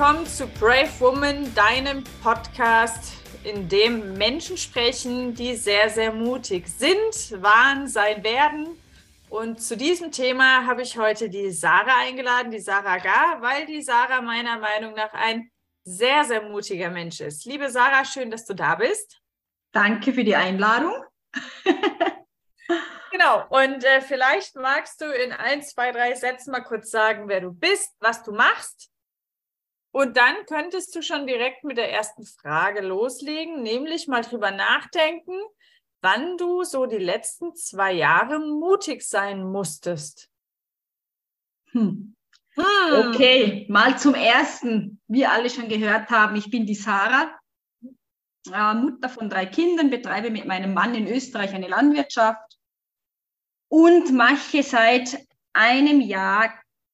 [0.00, 3.12] Willkommen zu Brave Woman, deinem Podcast,
[3.44, 8.80] in dem Menschen sprechen, die sehr, sehr mutig sind, waren, sein werden.
[9.28, 13.82] Und zu diesem Thema habe ich heute die Sarah eingeladen, die Sarah Gar, weil die
[13.82, 15.50] Sarah meiner Meinung nach ein
[15.84, 17.44] sehr, sehr mutiger Mensch ist.
[17.44, 19.20] Liebe Sarah, schön, dass du da bist.
[19.72, 20.94] Danke für die Einladung.
[23.10, 27.42] genau, und äh, vielleicht magst du in ein, zwei, drei Sätzen mal kurz sagen, wer
[27.42, 28.89] du bist, was du machst
[29.92, 35.38] und dann könntest du schon direkt mit der ersten Frage loslegen, nämlich mal drüber nachdenken,
[36.00, 40.30] wann du so die letzten zwei Jahre mutig sein musstest.
[41.72, 42.14] Hm.
[42.54, 43.08] Hm.
[43.08, 45.00] Okay, mal zum ersten.
[45.06, 47.38] Wie alle schon gehört haben, ich bin die Sarah,
[48.52, 52.58] äh, Mutter von drei Kindern, betreibe mit meinem Mann in Österreich eine Landwirtschaft
[53.68, 56.52] und mache seit einem Jahr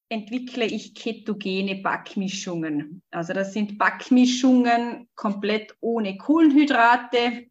[0.09, 3.03] entwickle ich ketogene Backmischungen.
[3.11, 7.47] Also das sind Backmischungen komplett ohne Kohlenhydrate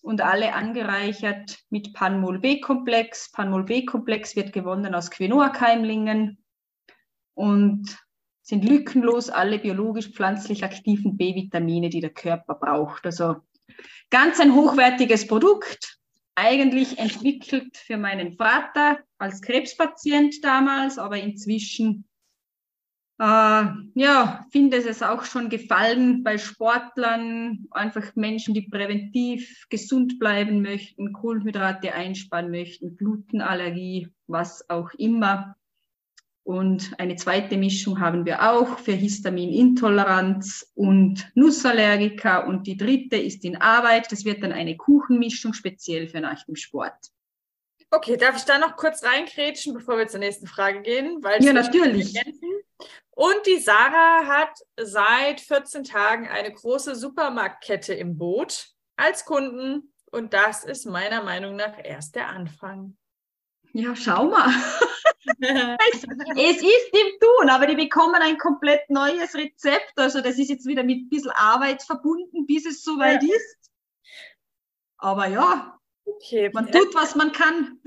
[0.00, 3.30] und alle angereichert mit Panmol-B-Komplex.
[3.32, 6.42] Panmol-B-Komplex wird gewonnen aus Quinoa-Keimlingen
[7.34, 7.98] und
[8.42, 13.06] sind lückenlos alle biologisch pflanzlich aktiven B-Vitamine, die der Körper braucht.
[13.06, 13.36] Also
[14.10, 16.00] ganz ein hochwertiges Produkt,
[16.34, 22.04] eigentlich entwickelt für meinen Vater als Krebspatient damals, aber inzwischen
[23.22, 30.60] äh, ja, finde es auch schon gefallen bei Sportlern, einfach Menschen, die präventiv gesund bleiben
[30.60, 35.54] möchten, Kohlenhydrate einsparen möchten, Glutenallergie, was auch immer.
[36.44, 42.46] Und eine zweite Mischung haben wir auch für Histaminintoleranz und Nussallergiker.
[42.46, 44.10] Und die dritte ist in Arbeit.
[44.10, 46.96] Das wird dann eine Kuchenmischung speziell für nach dem Sport.
[47.90, 51.18] Okay, darf ich da noch kurz reinkrätschen, bevor wir zur nächsten Frage gehen?
[51.22, 52.18] Weil ja, natürlich.
[53.10, 59.92] Und die Sarah hat seit 14 Tagen eine große Supermarktkette im Boot als Kunden.
[60.10, 62.96] Und das ist meiner Meinung nach erst der Anfang.
[63.72, 64.52] Ja, schau mal.
[65.40, 69.92] es ist im Tun, aber die bekommen ein komplett neues Rezept.
[69.96, 73.34] Also das ist jetzt wieder mit ein bisschen Arbeit verbunden, bis es soweit ja.
[73.34, 73.70] ist.
[74.98, 76.50] Aber ja, okay.
[76.52, 77.80] man tut, was man kann.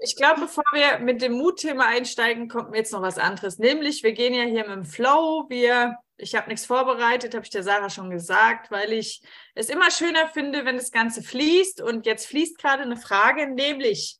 [0.00, 3.58] Ich glaube, glaub, bevor wir mit dem Mutthema einsteigen, kommt mir jetzt noch was anderes.
[3.58, 5.46] Nämlich, wir gehen ja hier mit dem Flow.
[5.48, 9.22] Wir, ich habe nichts vorbereitet, habe ich der Sarah schon gesagt, weil ich
[9.54, 11.80] es immer schöner finde, wenn das Ganze fließt.
[11.80, 14.19] Und jetzt fließt gerade eine Frage, nämlich,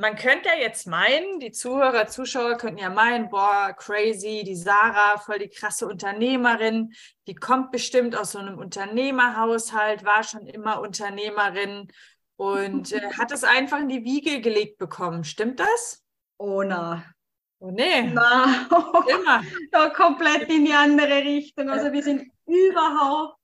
[0.00, 5.18] man könnte ja jetzt meinen, die Zuhörer, Zuschauer könnten ja meinen, boah, crazy, die Sarah,
[5.18, 6.94] voll die krasse Unternehmerin,
[7.26, 11.88] die kommt bestimmt aus so einem Unternehmerhaushalt, war schon immer Unternehmerin
[12.36, 15.22] und äh, hat es einfach in die Wiege gelegt bekommen.
[15.22, 16.02] Stimmt das?
[16.38, 17.04] Oh na.
[17.58, 18.00] Oh nee.
[18.02, 18.68] Na,
[19.06, 19.42] immer.
[19.70, 21.68] da komplett in die andere Richtung.
[21.68, 23.36] Also wir sind überhaupt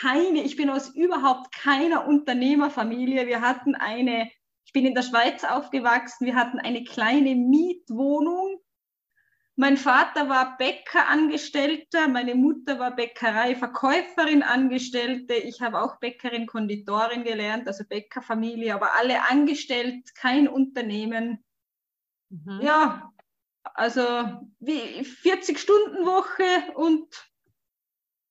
[0.00, 3.26] keine, ich bin aus überhaupt keiner Unternehmerfamilie.
[3.26, 4.30] Wir hatten eine
[4.68, 6.26] ich bin in der Schweiz aufgewachsen.
[6.26, 8.60] Wir hatten eine kleine Mietwohnung.
[9.56, 15.32] Mein Vater war Bäckerangestellter, meine Mutter war Bäckereiverkäuferin Angestellte.
[15.32, 21.42] Ich habe auch Bäckerin, Konditorin gelernt, also Bäckerfamilie, aber alle angestellt, kein Unternehmen.
[22.28, 22.60] Mhm.
[22.60, 23.10] Ja,
[23.62, 24.02] also
[24.60, 27.08] wie 40 Stunden Woche und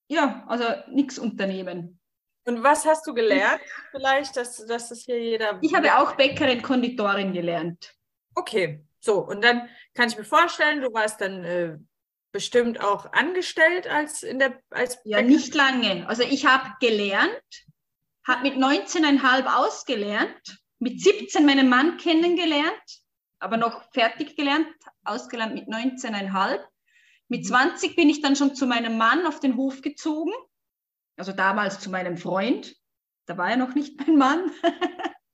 [0.07, 1.96] ja, also nichts Unternehmen.
[2.47, 3.61] Und was hast du gelernt?
[3.91, 5.59] Vielleicht, dass, dass das hier jeder.
[5.61, 7.93] Ich habe auch Bäckerin, Konditorin gelernt.
[8.35, 9.19] Okay, so.
[9.19, 11.77] Und dann kann ich mir vorstellen, du warst dann äh,
[12.31, 16.07] bestimmt auch angestellt als in der als Ja, nicht lange.
[16.07, 17.65] Also ich habe gelernt,
[18.25, 23.01] habe mit 19,5 ausgelernt, mit 17 meinen Mann kennengelernt,
[23.39, 24.67] aber noch fertig gelernt,
[25.03, 26.63] ausgelernt mit 19,5.
[27.27, 27.95] Mit 20 mhm.
[27.97, 30.31] bin ich dann schon zu meinem Mann auf den Hof gezogen
[31.17, 32.75] also damals zu meinem Freund,
[33.25, 34.51] da war er noch nicht mein Mann.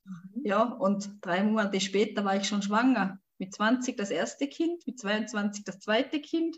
[0.06, 0.42] mhm.
[0.46, 3.20] Ja, und drei Monate später war ich schon schwanger.
[3.38, 6.58] Mit 20 das erste Kind, mit 22 das zweite Kind,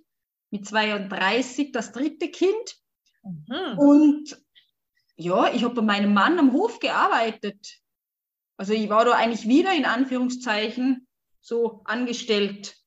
[0.51, 2.77] mit 32 das dritte Kind.
[3.23, 3.77] Mhm.
[3.77, 4.45] Und
[5.17, 7.79] ja, ich habe bei meinem Mann am Hof gearbeitet.
[8.57, 11.07] Also ich war da eigentlich wieder in Anführungszeichen
[11.41, 12.77] so angestellt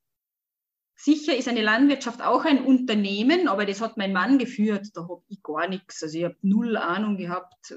[1.00, 4.88] Sicher ist eine Landwirtschaft auch ein Unternehmen, aber das hat mein Mann geführt.
[4.94, 6.02] Da habe ich gar nichts.
[6.02, 7.72] Also ich habe null Ahnung gehabt,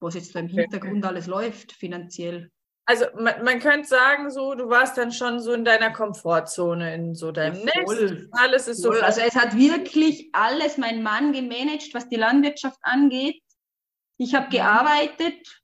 [0.00, 2.50] was jetzt da im Hintergrund alles läuft finanziell.
[2.86, 7.14] Also man, man, könnte sagen, so du warst dann schon so in deiner Komfortzone, in
[7.14, 8.26] so deinem ja, Nest.
[8.32, 8.96] Alles ist voll.
[8.96, 9.02] so.
[9.02, 13.40] Also es hat wirklich alles mein Mann gemanagt, was die Landwirtschaft angeht.
[14.18, 14.50] Ich habe mhm.
[14.50, 15.62] gearbeitet.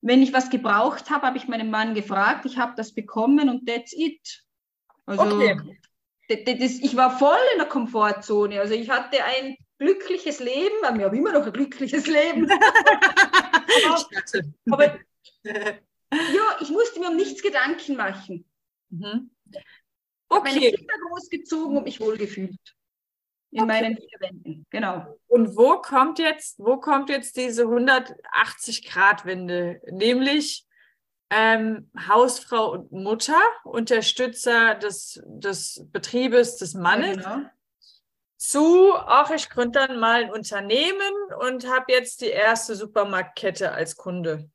[0.00, 2.44] Wenn ich was gebraucht habe, habe ich meinen Mann gefragt.
[2.44, 4.44] Ich habe das bekommen und that's it.
[5.06, 5.78] Also okay
[6.36, 8.60] das, ich war voll in der Komfortzone.
[8.60, 12.50] Also ich hatte ein glückliches Leben, ich habe immer noch ein glückliches Leben.
[14.70, 14.98] aber, aber
[16.12, 18.44] ja, ich musste mir um nichts Gedanken machen.
[18.90, 19.30] Mhm.
[20.28, 20.54] Okay.
[20.54, 22.60] Meine Kinder großgezogen und mich wohlgefühlt.
[23.50, 23.66] In okay.
[23.66, 25.18] meinen vier Wänden, genau.
[25.26, 29.82] Und wo kommt jetzt, wo kommt jetzt diese 180-Grad-Wende?
[29.90, 30.66] Nämlich
[31.32, 37.16] ähm, Hausfrau und Mutter, Unterstützer des, des Betriebes des Mannes.
[37.16, 37.48] Ja, genau.
[38.36, 43.96] Zu, ach, ich gründe dann mal ein Unternehmen und habe jetzt die erste Supermarktkette als
[43.96, 44.50] Kunde.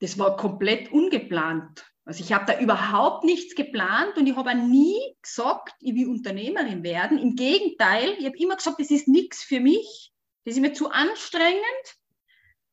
[0.00, 1.84] Das war komplett ungeplant.
[2.06, 6.82] Also ich habe da überhaupt nichts geplant und ich habe nie gesagt, ich will Unternehmerin
[6.82, 7.18] werden.
[7.18, 10.12] Im Gegenteil, ich habe immer gesagt, das ist nichts für mich,
[10.44, 11.96] das ist mir zu anstrengend.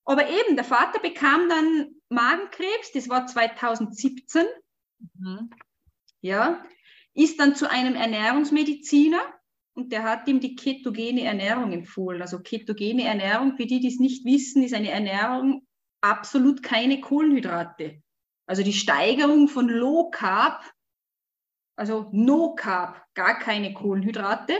[0.03, 4.45] Aber eben, der Vater bekam dann Magenkrebs, das war 2017.
[5.17, 5.49] Mhm.
[6.21, 6.63] Ja,
[7.13, 9.21] ist dann zu einem Ernährungsmediziner
[9.73, 12.21] und der hat ihm die ketogene Ernährung empfohlen.
[12.21, 15.65] Also ketogene Ernährung, für die, die es nicht wissen, ist eine Ernährung
[16.01, 18.01] absolut keine Kohlenhydrate.
[18.45, 20.63] Also die Steigerung von Low Carb,
[21.77, 24.53] also No Carb, gar keine Kohlenhydrate.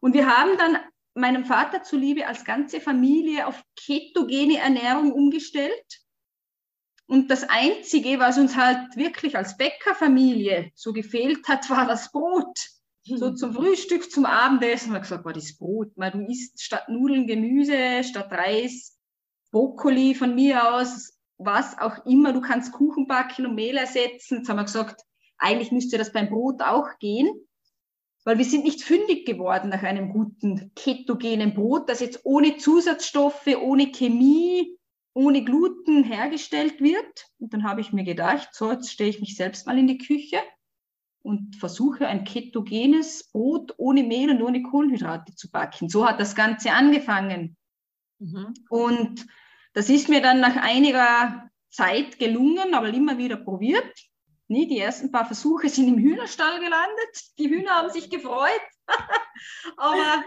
[0.00, 0.78] Und wir haben dann
[1.14, 6.07] meinem Vater zuliebe als ganze Familie auf ketogene Ernährung umgestellt.
[7.08, 12.58] Und das Einzige, was uns halt wirklich als Bäckerfamilie so gefehlt hat, war das Brot.
[13.04, 14.90] So zum Frühstück, zum Abendessen.
[14.90, 15.96] Wir haben gesagt, war das Brot.
[15.96, 18.98] Mal, du isst statt Nudeln Gemüse, statt Reis
[19.50, 22.34] Brokkoli von mir aus, was auch immer.
[22.34, 24.38] Du kannst Kuchen backen und Mehl ersetzen.
[24.38, 25.00] Jetzt haben wir gesagt,
[25.38, 27.32] eigentlich müsste das beim Brot auch gehen,
[28.24, 33.46] weil wir sind nicht fündig geworden nach einem guten ketogenen Brot, das jetzt ohne Zusatzstoffe,
[33.58, 34.77] ohne Chemie,
[35.18, 37.26] ohne Gluten hergestellt wird.
[37.40, 39.98] Und dann habe ich mir gedacht, so, jetzt stelle ich mich selbst mal in die
[39.98, 40.38] Küche
[41.22, 45.88] und versuche ein ketogenes Brot ohne Mehl und ohne Kohlenhydrate zu backen.
[45.88, 47.56] So hat das Ganze angefangen.
[48.20, 48.54] Mhm.
[48.70, 49.26] Und
[49.72, 53.92] das ist mir dann nach einiger Zeit gelungen, aber immer wieder probiert.
[54.46, 57.38] Nee, die ersten paar Versuche sind im Hühnerstall gelandet.
[57.38, 58.62] Die Hühner haben sich gefreut.
[59.76, 60.22] aber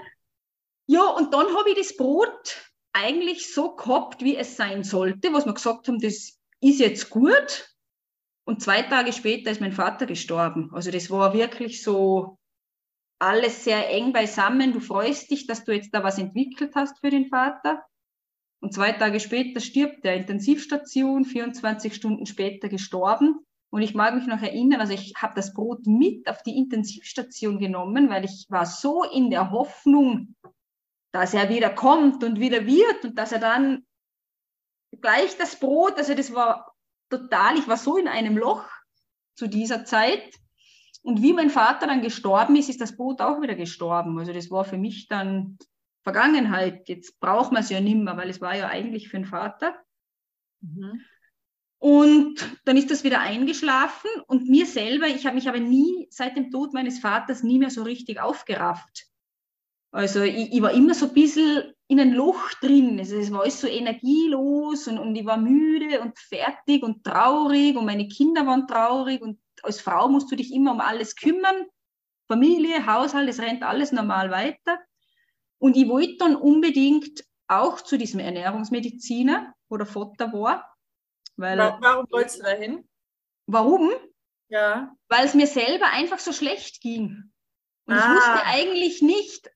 [0.85, 5.45] ja, und dann habe ich das Brot eigentlich so gehabt, wie es sein sollte, was
[5.45, 7.75] wir gesagt haben, das ist jetzt gut.
[8.43, 10.71] Und zwei Tage später ist mein Vater gestorben.
[10.73, 12.37] Also das war wirklich so
[13.19, 14.73] alles sehr eng beisammen.
[14.73, 17.83] Du freust dich, dass du jetzt da was entwickelt hast für den Vater.
[18.61, 23.39] Und zwei Tage später stirbt der Intensivstation, 24 Stunden später gestorben.
[23.71, 27.57] Und ich mag mich noch erinnern, also ich habe das Brot mit auf die Intensivstation
[27.57, 30.35] genommen, weil ich war so in der Hoffnung,
[31.11, 33.85] dass er wieder kommt und wieder wird und dass er dann
[34.99, 36.73] gleich das Brot, also das war
[37.09, 38.65] total, ich war so in einem Loch
[39.35, 40.39] zu dieser Zeit.
[41.03, 44.19] Und wie mein Vater dann gestorben ist, ist das Brot auch wieder gestorben.
[44.19, 45.57] Also das war für mich dann
[46.03, 46.87] Vergangenheit.
[46.87, 49.75] Jetzt braucht man es ja nimmer, weil es war ja eigentlich für den Vater.
[50.61, 51.01] Mhm.
[51.79, 56.37] Und dann ist das wieder eingeschlafen und mir selber, ich habe mich aber nie, seit
[56.37, 59.07] dem Tod meines Vaters, nie mehr so richtig aufgerafft.
[59.91, 62.97] Also ich, ich war immer so ein bisschen in ein Loch drin.
[62.99, 67.75] Also es war alles so energielos und, und ich war müde und fertig und traurig
[67.75, 71.67] und meine Kinder waren traurig und als Frau musst du dich immer um alles kümmern.
[72.27, 74.79] Familie, Haushalt, es rennt alles normal weiter.
[75.59, 80.73] Und ich wollte dann unbedingt auch zu diesem Ernährungsmediziner, wo der Vater war.
[81.35, 82.87] Weil, warum wolltest du da hin?
[83.47, 83.91] Warum?
[84.47, 84.95] Ja.
[85.09, 87.31] Weil es mir selber einfach so schlecht ging.
[87.85, 87.97] Und ah.
[87.97, 89.51] ich wusste eigentlich nicht,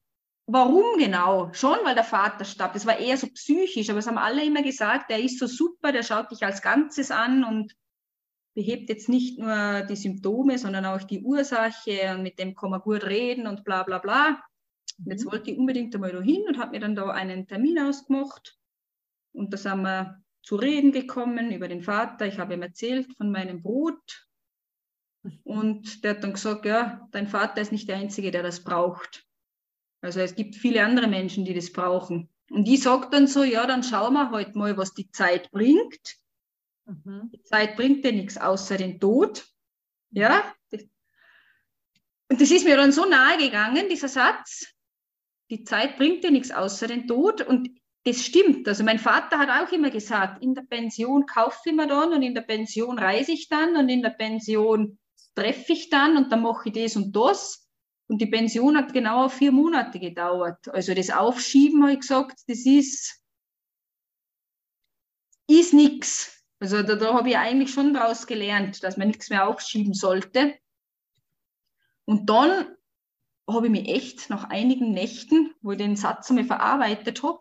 [0.47, 1.51] warum genau.
[1.53, 2.73] Schon, weil der Vater starb.
[2.73, 5.91] Das war eher so psychisch, aber es haben alle immer gesagt, der ist so super,
[5.91, 7.75] der schaut dich als Ganzes an und
[8.55, 12.79] behebt jetzt nicht nur die Symptome, sondern auch die Ursache und mit dem kann man
[12.79, 14.41] gut reden und bla bla bla.
[14.97, 15.31] Und jetzt mhm.
[15.31, 18.57] wollte ich unbedingt einmal da hin und habe mir dann da einen Termin ausgemacht.
[19.33, 22.27] Und da sind wir zu reden gekommen über den Vater.
[22.27, 24.27] Ich habe ihm erzählt von meinem Brot.
[25.43, 29.25] Und der hat dann gesagt, ja, dein Vater ist nicht der Einzige, der das braucht.
[30.05, 32.29] Also es gibt viele andere Menschen, die das brauchen.
[32.49, 36.15] Und ich sage dann so, ja, dann schauen wir halt mal, was die Zeit bringt.
[36.85, 37.31] Mhm.
[37.33, 39.45] Die Zeit bringt ja nichts außer den Tod.
[40.11, 40.53] Ja.
[42.29, 44.75] Und das ist mir dann so nahe gegangen, dieser Satz
[45.49, 47.41] die Zeit bringt dir nichts außer den Tod.
[47.41, 47.69] Und
[48.03, 48.67] das stimmt.
[48.67, 52.21] Also mein Vater hat auch immer gesagt, in der Pension kaufe ich mir dann und
[52.21, 54.99] in der Pension reise ich dann und in der Pension
[55.35, 57.64] treffe ich dann und dann mache ich das und das.
[58.07, 60.67] Und die Pension hat genau vier Monate gedauert.
[60.69, 63.21] Also das Aufschieben, habe ich gesagt, das ist,
[65.47, 66.43] ist nichts.
[66.59, 70.55] Also da, da habe ich eigentlich schon daraus gelernt, dass man nichts mehr aufschieben sollte.
[72.05, 72.75] Und dann
[73.49, 77.39] habe ich mich echt nach einigen Nächten, wo ich den Satz einmal verarbeitet habe,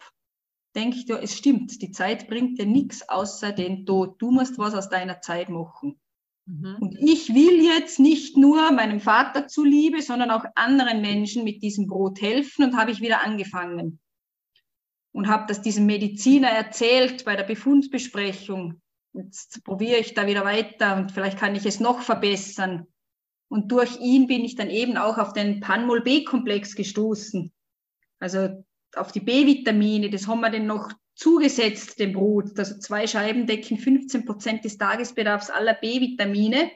[0.75, 4.21] denke ich, ja, es stimmt, die Zeit bringt dir nichts außer den Tod.
[4.21, 6.01] Du musst was aus deiner Zeit machen.
[6.47, 6.77] Mhm.
[6.81, 11.87] Und ich will jetzt nicht nur meinem Vater zuliebe, sondern auch anderen Menschen mit diesem
[11.87, 14.01] Brot helfen und habe ich wieder angefangen.
[15.13, 18.81] Und habe das diesem Mediziner erzählt bei der Befundsbesprechung.
[19.13, 22.89] Jetzt probiere ich da wieder weiter und vielleicht kann ich es noch verbessern.
[23.49, 27.53] Und durch ihn bin ich dann eben auch auf den Panmol-B-Komplex gestoßen.
[28.19, 28.65] Also
[28.97, 32.59] auf die B-Vitamine, das haben wir denn noch zugesetzt, dem Brot.
[32.59, 36.71] Also zwei Scheiben decken 15 Prozent des Tagesbedarfs aller B-Vitamine.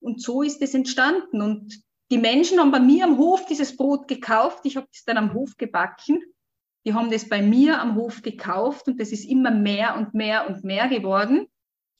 [0.00, 1.42] Und so ist es entstanden.
[1.42, 4.60] Und die Menschen haben bei mir am Hof dieses Brot gekauft.
[4.64, 6.22] Ich habe das dann am Hof gebacken.
[6.84, 10.48] Die haben das bei mir am Hof gekauft und das ist immer mehr und mehr
[10.48, 11.46] und mehr geworden.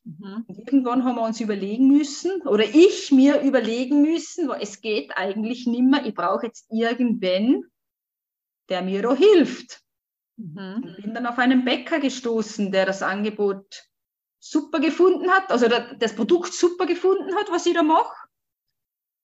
[0.05, 0.45] Mhm.
[0.47, 5.13] Und irgendwann haben wir uns überlegen müssen, oder ich mir überlegen müssen, wo es geht
[5.17, 6.07] eigentlich nimmer.
[6.07, 7.65] Ich brauche jetzt irgendwen,
[8.71, 9.83] der mir da hilft.
[10.41, 10.97] Mhm.
[10.97, 13.89] Bin dann auf einen Bäcker gestoßen, der das Angebot
[14.39, 18.17] super gefunden hat, also das Produkt super gefunden hat, was ich da mache.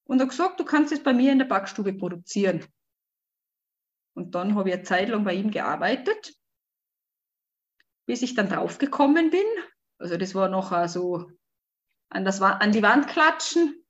[0.04, 2.64] Und hat gesagt, du kannst es bei mir in der Backstube produzieren.
[4.14, 6.34] Und dann habe ich eine Zeit lang bei ihm gearbeitet,
[8.06, 9.46] bis ich dann draufgekommen bin.
[9.98, 11.30] Also das war noch so
[12.10, 13.82] an, das, an die Wand klatschen.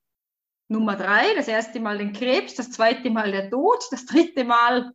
[0.69, 4.93] Nummer drei, das erste Mal den Krebs, das zweite Mal der Tod, das dritte Mal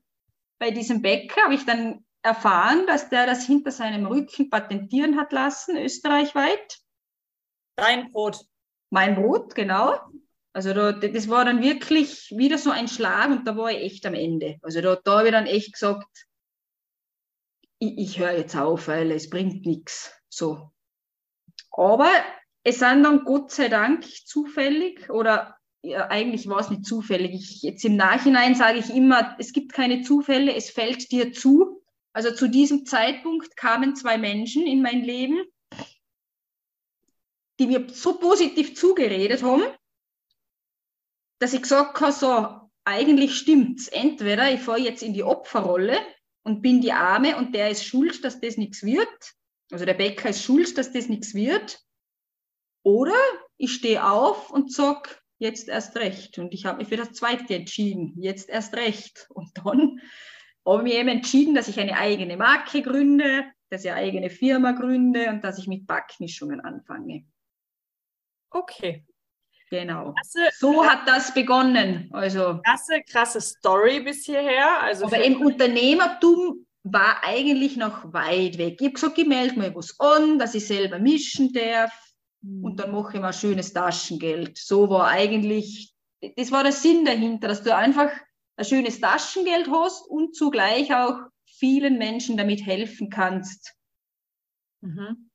[0.60, 5.32] bei diesem Bäcker habe ich dann erfahren, dass der das hinter seinem Rücken patentieren hat
[5.32, 6.80] lassen, österreichweit.
[7.76, 8.46] Dein Brot.
[8.90, 9.98] Mein Brot, genau.
[10.54, 14.06] Also da, das war dann wirklich wieder so ein Schlag und da war ich echt
[14.06, 14.58] am Ende.
[14.62, 16.28] Also da, da habe ich dann echt gesagt,
[17.80, 20.14] ich, ich höre jetzt auf, weil es bringt nichts.
[20.30, 20.72] So.
[21.72, 22.10] Aber
[22.64, 27.34] es sind dann Gott sei Dank zufällig oder ja, eigentlich war es nicht zufällig.
[27.34, 31.81] Ich, jetzt im Nachhinein sage ich immer, es gibt keine Zufälle, es fällt dir zu.
[32.14, 35.44] Also zu diesem Zeitpunkt kamen zwei Menschen in mein Leben,
[37.60, 39.64] die mir so positiv zugeredet haben,
[41.40, 43.88] dass ich gesagt habe, so, eigentlich stimmt's.
[43.88, 45.98] Entweder ich fahre jetzt in die Opferrolle
[46.44, 49.34] und bin die Arme und der ist schuld, dass das nichts wird.
[49.72, 51.80] Also der Bäcker ist schuld, dass das nichts wird.
[52.84, 53.16] Oder
[53.58, 56.40] ich stehe auf und sage, jetzt erst recht.
[56.40, 59.28] Und ich habe mich für das zweite entschieden, jetzt erst recht.
[59.30, 60.02] Und dann
[60.66, 64.30] habe ich mich eben entschieden, dass ich eine eigene Marke gründe, dass ich eine eigene
[64.30, 67.26] Firma gründe und dass ich mit Backmischungen anfange.
[68.50, 69.06] Okay.
[69.70, 70.14] Genau.
[70.14, 72.10] Klasse, so hat das begonnen.
[72.12, 74.82] Also, krasse, krasse Story bis hierher.
[74.82, 78.82] Also aber im Unternehmertum war eigentlich noch weit weg.
[78.82, 81.92] Ich habe gesagt, ich melde mir was an, dass ich selber mischen darf
[82.44, 84.58] und dann mache ich mal schönes Taschengeld.
[84.58, 85.94] So war eigentlich,
[86.36, 88.12] das war der Sinn dahinter, dass du einfach
[88.56, 93.74] ein schönes Taschengeld hast und zugleich auch vielen Menschen damit helfen kannst.
[94.82, 95.30] Mhm.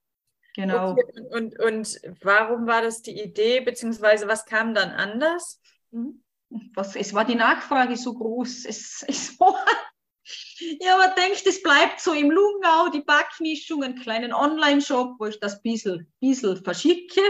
[0.54, 0.92] Genau.
[0.92, 1.22] Okay.
[1.30, 5.60] Und, und warum war das die Idee, beziehungsweise was kam dann anders?
[5.90, 6.22] Mhm.
[6.74, 8.64] Was, es war die Nachfrage so groß.
[8.64, 9.54] Es, es war,
[10.80, 15.38] ja, aber denkt, es bleibt so im Lungau, die Backmischung, einen kleinen Online-Shop, wo ich
[15.40, 17.20] das bisschen, bisschen verschicke.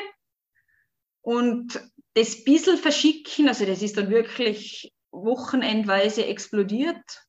[1.22, 1.80] Und
[2.14, 4.92] das bisschen verschicken, also das ist dann wirklich
[5.24, 7.26] wochenendweise explodiert.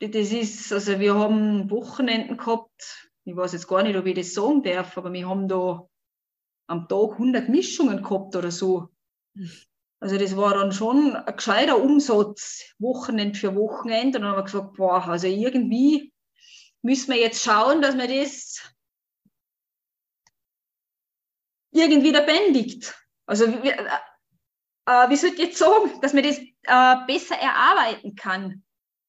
[0.00, 4.32] Das ist, also wir haben Wochenenden gehabt, ich weiß jetzt gar nicht, ob ich das
[4.32, 5.88] sagen darf, aber wir haben da
[6.68, 8.88] am Tag 100 Mischungen gehabt oder so.
[10.00, 14.18] Also das war dann schon ein gescheiter Umsatz, Wochenend für Wochenende.
[14.18, 16.12] Und dann haben wir gesagt, boah, also irgendwie
[16.82, 18.62] müssen wir jetzt schauen, dass man das
[21.72, 22.94] irgendwie lebendigt.
[23.26, 23.72] Also wie,
[24.88, 28.62] äh, wie soll ich jetzt sagen, dass man das äh, besser erarbeiten kann.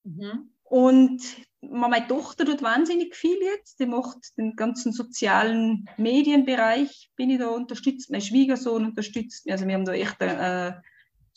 [0.03, 0.51] Mhm.
[0.63, 1.21] Und
[1.62, 3.79] meine Tochter tut wahnsinnig viel jetzt.
[3.79, 8.12] Die macht den ganzen sozialen Medienbereich, bin ich da unterstützt.
[8.12, 9.53] Mein Schwiegersohn unterstützt mich.
[9.53, 10.74] Also wir haben da echt ein, äh,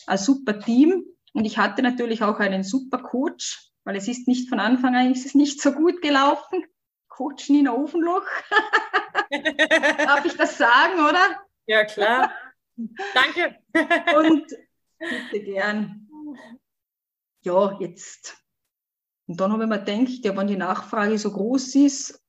[0.07, 1.05] ein super Team.
[1.35, 5.13] Und ich hatte natürlich auch einen super Coach, weil es ist nicht von Anfang an
[5.13, 6.65] ist es nicht so gut gelaufen.
[7.09, 8.27] Coach Nina Ofenloch.
[9.99, 11.41] Darf ich das sagen, oder?
[11.67, 12.33] Ja, klar.
[12.77, 13.59] Danke.
[14.17, 14.47] Und
[14.99, 16.09] bitte gern.
[17.45, 18.43] Ja, jetzt
[19.33, 22.23] und dann habe ich mir gedacht, ja, wenn die Nachfrage so groß ist,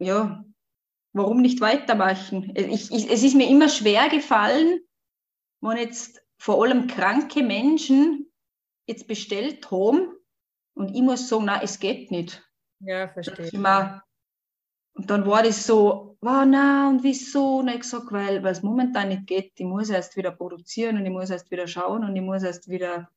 [0.00, 0.44] ja,
[1.12, 2.52] warum nicht weitermachen?
[2.56, 4.80] Ich, ich, es ist mir immer schwer gefallen,
[5.60, 8.32] wenn jetzt vor allem kranke Menschen
[8.86, 10.14] jetzt bestellt haben
[10.74, 12.44] und ich muss sagen, nein, es geht nicht.
[12.80, 13.48] Ja, verstehe.
[13.48, 14.02] Immer,
[14.94, 17.58] und dann war das so, wow, na und wieso?
[17.58, 19.52] Und ich gesagt, weil es momentan nicht geht.
[19.56, 22.68] Ich muss erst wieder produzieren und ich muss erst wieder schauen und ich muss erst
[22.68, 23.08] wieder.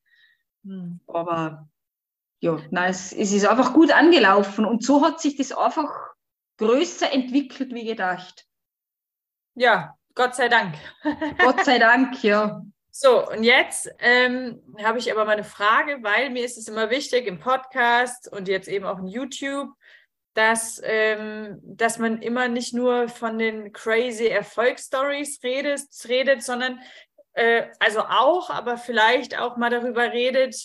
[0.64, 1.00] Hm.
[1.08, 1.68] Aber
[2.40, 5.90] ja, nein, es, es ist einfach gut angelaufen und so hat sich das einfach
[6.58, 8.46] größer entwickelt wie gedacht.
[9.56, 10.76] Ja, Gott sei Dank.
[11.40, 12.62] Gott sei Dank, ja.
[12.94, 16.90] So, und jetzt ähm, habe ich aber mal eine Frage, weil mir ist es immer
[16.90, 19.70] wichtig im Podcast und jetzt eben auch in YouTube,
[20.34, 26.80] dass, ähm, dass man immer nicht nur von den crazy Erfolgsstories redet, redet sondern
[27.34, 30.56] äh, also auch, aber vielleicht auch mal darüber redet,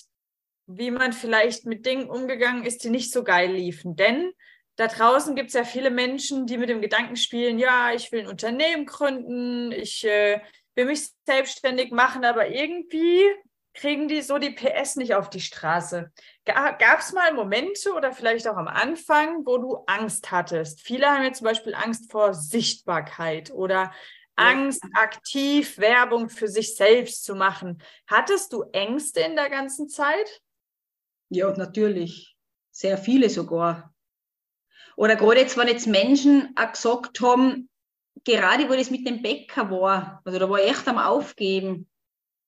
[0.67, 3.97] wie man vielleicht mit Dingen umgegangen ist, die nicht so geil liefen.
[3.97, 4.33] Denn
[4.77, 8.21] da draußen gibt es ja viele Menschen, die mit dem Gedanken spielen, ja, ich will
[8.21, 10.41] ein Unternehmen gründen, ich äh,
[10.75, 13.25] will mich selbstständig machen, aber irgendwie
[13.77, 16.11] kriegen die so die PS nicht auf die Straße.
[16.45, 20.81] Gab es mal Momente oder vielleicht auch am Anfang, wo du Angst hattest?
[20.81, 23.93] Viele haben jetzt zum Beispiel Angst vor Sichtbarkeit oder
[24.35, 27.83] Angst, aktiv Werbung für sich selbst zu machen.
[28.07, 30.43] Hattest du Ängste in der ganzen Zeit?
[31.29, 32.37] Ja, natürlich.
[32.71, 33.95] Sehr viele sogar.
[34.97, 37.69] Oder gerade jetzt, wenn jetzt Menschen auch gesagt haben,
[38.25, 41.89] gerade wo das mit dem Bäcker war, also da war ich echt am Aufgeben,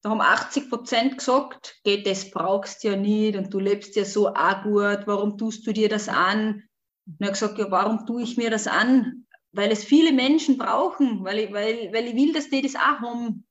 [0.03, 4.05] da haben 80 Prozent gesagt, geht, das brauchst du ja nicht und du lebst ja
[4.05, 6.65] so auch gut, warum tust du dir das an?
[7.07, 9.27] Und er hat gesagt, ja, warum tue ich mir das an?
[9.53, 13.01] Weil es viele Menschen brauchen, weil ich, weil, weil ich will, dass die das auch
[13.01, 13.47] haben.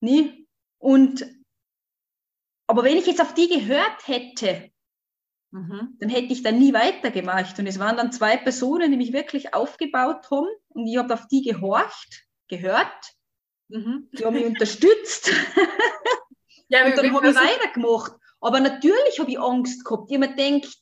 [0.00, 0.48] Nie?
[0.78, 1.26] Und,
[2.66, 4.72] aber wenn ich jetzt auf die gehört hätte,
[5.54, 5.96] Mhm.
[6.00, 7.56] Dann hätte ich da nie weitergemacht.
[7.60, 11.28] Und es waren dann zwei Personen, die mich wirklich aufgebaut haben und ich habe auf
[11.28, 13.14] die gehorcht, gehört.
[13.68, 14.08] Mhm.
[14.12, 15.30] Die haben mich unterstützt.
[16.68, 18.12] ja, und dann habe ich weitergemacht.
[18.40, 20.10] Aber natürlich habe ich Angst gehabt.
[20.10, 20.78] Ich habe mir gedacht,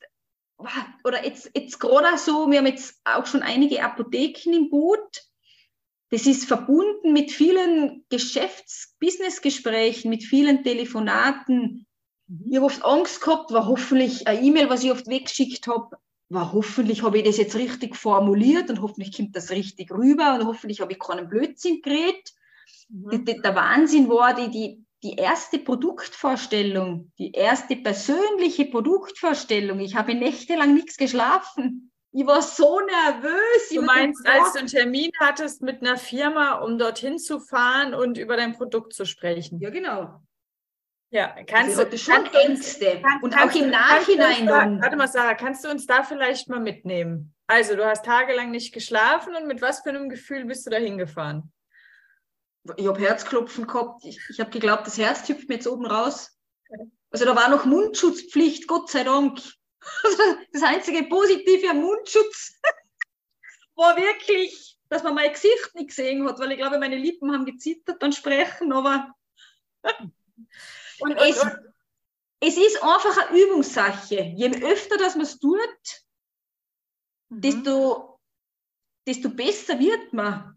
[1.04, 5.22] oder jetzt, jetzt gerade so, wir haben jetzt auch schon einige Apotheken im Boot.
[6.10, 11.86] Das ist verbunden mit vielen Geschäfts-Business-Gesprächen, mit vielen Telefonaten,
[12.46, 15.96] ich habe oft Angst gehabt, war hoffentlich eine E-Mail, was ich oft weggeschickt habe,
[16.28, 20.46] war hoffentlich habe ich das jetzt richtig formuliert und hoffentlich kommt das richtig rüber und
[20.46, 22.32] hoffentlich habe ich keinen Blödsinn geredet.
[22.92, 23.24] Mhm.
[23.24, 29.80] Der Wahnsinn war die, die, die erste Produktvorstellung, die erste persönliche Produktvorstellung.
[29.80, 31.90] Ich habe nächtelang nichts geschlafen.
[32.12, 33.70] Ich war so nervös.
[33.72, 38.18] Du meinst, als du einen Termin hattest mit einer Firma, um dorthin zu fahren und
[38.18, 39.58] über dein Produkt zu sprechen?
[39.60, 40.20] Ja, genau.
[41.10, 44.82] Ja, kannst also du schon Ängste kann, und auch im Nachhinein dann.
[44.82, 47.34] Warte mal, Sarah, kannst du uns da vielleicht mal mitnehmen?
[47.46, 50.78] Also, du hast tagelang nicht geschlafen und mit was für einem Gefühl bist du da
[50.78, 51.52] hingefahren?
[52.76, 54.04] Ich habe Herzklopfen gehabt.
[54.04, 56.38] Ich, ich habe geglaubt, das Herz hüpft mir jetzt oben raus.
[57.10, 59.40] Also, da war noch Mundschutzpflicht, Gott sei Dank.
[60.52, 62.52] Das einzige Positive am Mundschutz
[63.74, 67.44] war wirklich, dass man mein Gesicht nicht gesehen hat, weil ich glaube, meine Lippen haben
[67.44, 69.12] gezittert beim Sprechen, aber.
[71.00, 71.52] Und, es, und,
[72.44, 74.22] es ist einfach eine Übungssache.
[74.36, 75.58] Je öfter dass man es tut,
[77.28, 77.40] mhm.
[77.40, 78.20] desto,
[79.06, 80.51] desto besser wird man.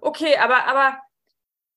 [0.00, 0.98] Okay, aber, aber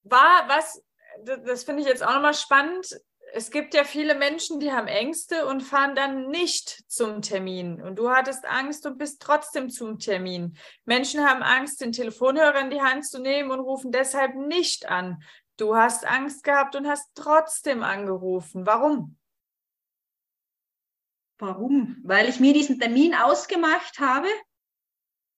[0.04, 0.84] war was,
[1.24, 3.00] das, finde ich jetzt auch nochmal spannend.
[3.34, 7.82] Es gibt ja viele Menschen, die haben Ängste und fahren dann nicht zum Termin.
[7.82, 10.58] Und du hattest Angst und bist trotzdem zum Termin.
[10.84, 15.24] Menschen haben Angst, den Telefonhörer in die Hand zu nehmen und rufen deshalb nicht an.
[15.56, 18.66] Du hast Angst gehabt und hast trotzdem angerufen.
[18.66, 19.18] Warum?
[21.38, 21.98] Warum?
[22.04, 24.28] Weil ich mir diesen Termin ausgemacht habe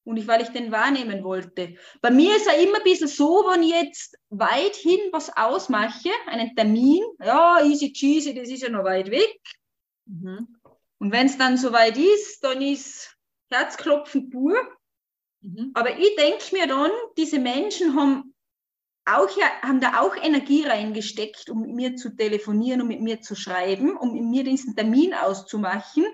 [0.05, 1.75] und ich, weil ich den wahrnehmen wollte.
[2.01, 6.55] Bei mir ist ja immer ein bisschen so, wenn ich jetzt weithin was ausmache, einen
[6.55, 9.39] Termin, ja, easy cheesy, das ist ja noch weit weg.
[10.05, 10.55] Mhm.
[10.99, 13.15] Und wenn es dann soweit ist, dann ist
[13.49, 14.55] Herzklopfen pur.
[15.41, 15.71] Mhm.
[15.73, 18.33] Aber ich denke mir dann, diese Menschen haben
[19.05, 23.21] auch ja, haben da auch Energie reingesteckt, um mit mir zu telefonieren, um mit mir
[23.21, 26.05] zu schreiben, um mit mir diesen Termin auszumachen.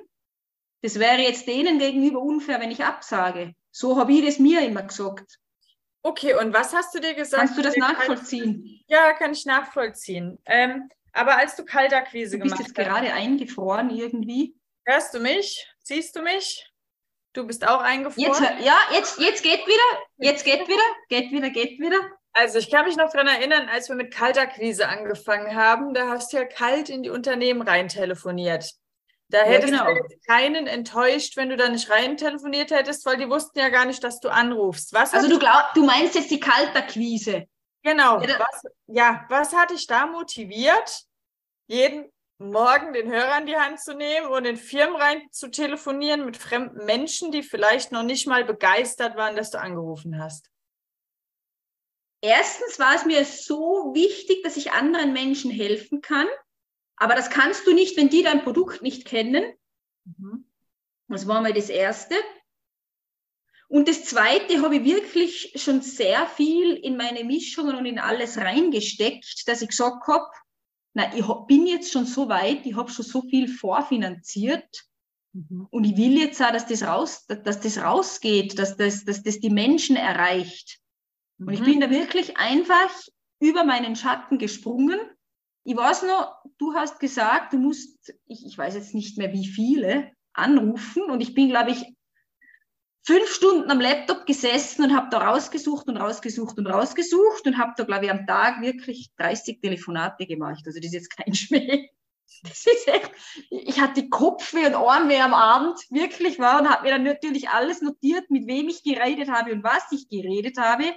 [0.82, 3.54] Das wäre jetzt denen gegenüber unfair, wenn ich absage.
[3.72, 5.40] So habe ich das mir immer gesagt.
[6.02, 7.42] Okay, und was hast du dir gesagt?
[7.42, 8.82] Kannst du das nachvollziehen?
[8.88, 10.40] Ja, kann ich nachvollziehen.
[10.46, 12.60] Ähm, aber als du Kaltakquise gemacht hast.
[12.60, 14.56] Du bist jetzt gerade eingefroren irgendwie.
[14.86, 15.68] Hörst du mich?
[15.84, 16.66] Siehst du mich?
[17.34, 18.44] Du bist auch eingefroren?
[18.44, 20.04] Jetzt, ja, jetzt, jetzt geht wieder.
[20.18, 20.84] Jetzt geht wieder.
[21.10, 22.00] Geht wieder, geht wieder.
[22.32, 26.32] Also ich kann mich noch daran erinnern, als wir mit Kaltakquise angefangen haben, da hast
[26.32, 28.72] du ja kalt in die Unternehmen rein telefoniert.
[29.32, 30.02] Da hättest ja, genau.
[30.02, 33.86] du keinen enttäuscht, wenn du da nicht rein telefoniert hättest, weil die wussten ja gar
[33.86, 34.92] nicht, dass du anrufst.
[34.92, 37.46] Was also du glaubst, du meinst jetzt die Kaltakquise.
[37.84, 38.20] Genau.
[38.22, 41.04] Ja, was, ja, was hat dich da motiviert,
[41.68, 46.26] jeden morgen den Hörer in die Hand zu nehmen und in Firmen rein zu telefonieren
[46.26, 50.50] mit fremden Menschen, die vielleicht noch nicht mal begeistert waren, dass du angerufen hast?
[52.22, 56.28] Erstens war es mir so wichtig, dass ich anderen Menschen helfen kann.
[57.00, 59.54] Aber das kannst du nicht, wenn die dein Produkt nicht kennen.
[60.06, 60.46] Mhm.
[61.08, 62.16] Das war mal das Erste.
[63.70, 68.38] Und das Zweite habe ich wirklich schon sehr viel in meine Mischungen und in alles
[68.38, 70.26] reingesteckt, dass ich gesagt habe,
[70.94, 74.86] na, ich bin jetzt schon so weit, ich habe schon so viel vorfinanziert
[75.34, 75.68] mhm.
[75.70, 79.40] und ich will jetzt auch, dass das, raus, dass das rausgeht, dass das, dass das
[79.40, 80.80] die Menschen erreicht.
[81.38, 81.48] Mhm.
[81.48, 81.66] Und ich mhm.
[81.66, 82.92] bin da wirklich einfach
[83.40, 85.00] über meinen Schatten gesprungen.
[85.70, 89.46] Ich weiß noch, du hast gesagt, du musst, ich, ich weiß jetzt nicht mehr wie
[89.46, 91.86] viele, anrufen und ich bin, glaube ich,
[93.06, 97.74] fünf Stunden am Laptop gesessen und habe da rausgesucht und rausgesucht und rausgesucht und habe
[97.78, 100.64] da, glaube ich, am Tag wirklich 30 Telefonate gemacht.
[100.66, 101.88] Also das ist jetzt kein Schmäh.
[102.42, 103.12] Das ist echt,
[103.52, 107.84] ich hatte Kopfweh und Ohrenweh am Abend, wirklich war, und habe mir dann natürlich alles
[107.84, 110.96] notiert, mit wem ich geredet habe und was ich geredet habe.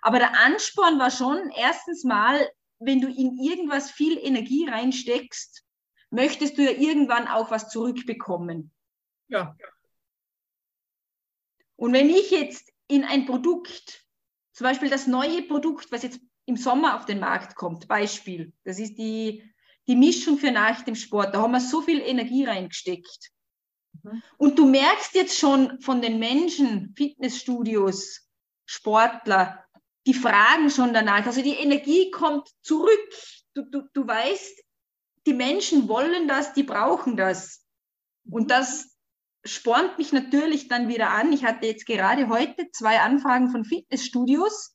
[0.00, 5.64] Aber der Ansporn war schon, erstens mal, wenn du in irgendwas viel Energie reinsteckst,
[6.10, 8.72] möchtest du ja irgendwann auch was zurückbekommen.
[9.28, 9.56] Ja.
[11.76, 14.04] Und wenn ich jetzt in ein Produkt,
[14.52, 18.78] zum Beispiel das neue Produkt, was jetzt im Sommer auf den Markt kommt, Beispiel, das
[18.78, 19.42] ist die,
[19.86, 23.30] die Mischung für nach dem Sport, da haben wir so viel Energie reingesteckt.
[24.02, 24.22] Mhm.
[24.36, 28.28] Und du merkst jetzt schon von den Menschen, Fitnessstudios,
[28.66, 29.63] Sportler,
[30.06, 31.26] die fragen schon danach.
[31.26, 33.08] Also die Energie kommt zurück.
[33.54, 34.62] Du, du, du weißt,
[35.26, 37.64] die Menschen wollen das, die brauchen das.
[38.28, 38.94] Und das,
[39.44, 41.32] spornt mich natürlich dann wieder an.
[41.32, 44.74] Ich hatte jetzt gerade heute zwei Anfragen von Fitnessstudios.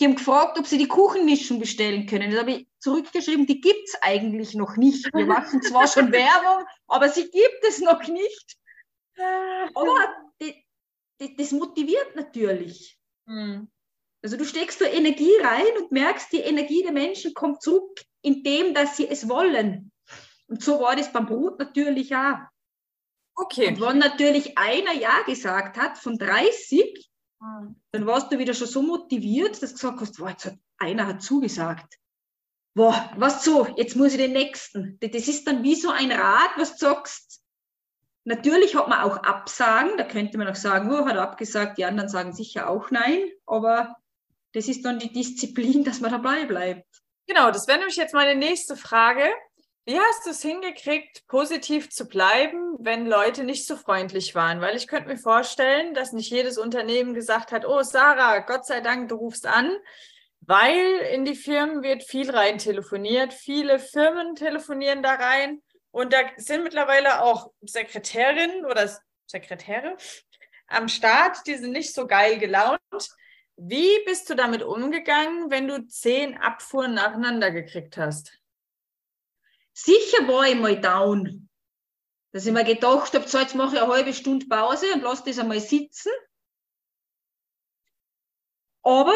[0.00, 2.30] Die haben gefragt, ob sie die Kuchenmischung bestellen können.
[2.30, 5.08] Das habe ich zurückgeschrieben, die gibt es eigentlich noch nicht.
[5.14, 8.56] Wir machen zwar schon Werbung, aber sie gibt es noch nicht.
[9.74, 10.08] Aber
[10.40, 10.66] die,
[11.20, 12.98] die, das motiviert natürlich.
[13.26, 13.70] Mhm.
[14.24, 18.72] Also du steckst da Energie rein und merkst, die Energie der Menschen kommt zurück, indem
[18.72, 19.92] dass sie es wollen.
[20.46, 22.38] Und so war das beim Brot natürlich auch.
[23.36, 23.68] Okay.
[23.68, 27.76] Und wenn natürlich einer Ja gesagt hat von 30, mhm.
[27.92, 31.06] dann warst du wieder schon so motiviert, dass du gesagt hast, wow, jetzt hat einer
[31.06, 31.98] hat zugesagt.
[32.74, 34.98] Boah, was so, jetzt muss ich den nächsten.
[35.00, 37.42] Das ist dann wie so ein Rad, was du sagst.
[38.24, 41.84] Natürlich hat man auch Absagen, da könnte man auch sagen, oh, hat er abgesagt, die
[41.84, 43.94] anderen sagen sicher auch nein, aber
[44.54, 46.86] das ist dann die Disziplin, dass man dabei bleibt.
[47.26, 49.24] Genau, das wäre nämlich jetzt meine nächste Frage.
[49.86, 54.62] Wie hast du es hingekriegt, positiv zu bleiben, wenn Leute nicht so freundlich waren?
[54.62, 58.80] Weil ich könnte mir vorstellen, dass nicht jedes Unternehmen gesagt hat, oh Sarah, Gott sei
[58.80, 59.76] Dank, du rufst an,
[60.40, 63.34] weil in die Firmen wird viel rein telefoniert.
[63.34, 68.88] Viele Firmen telefonieren da rein und da sind mittlerweile auch Sekretärinnen oder
[69.26, 69.96] Sekretäre
[70.66, 72.80] am Start, die sind nicht so geil gelaunt.
[73.56, 78.38] Wie bist du damit umgegangen, wenn du zehn Abfuhren nacheinander gekriegt hast?
[79.72, 81.48] Sicher war ich mal down.
[82.32, 85.24] Dass ich mir gedacht habe, so jetzt mache ich eine halbe Stunde Pause und lasse
[85.26, 86.10] das einmal sitzen.
[88.82, 89.14] Aber,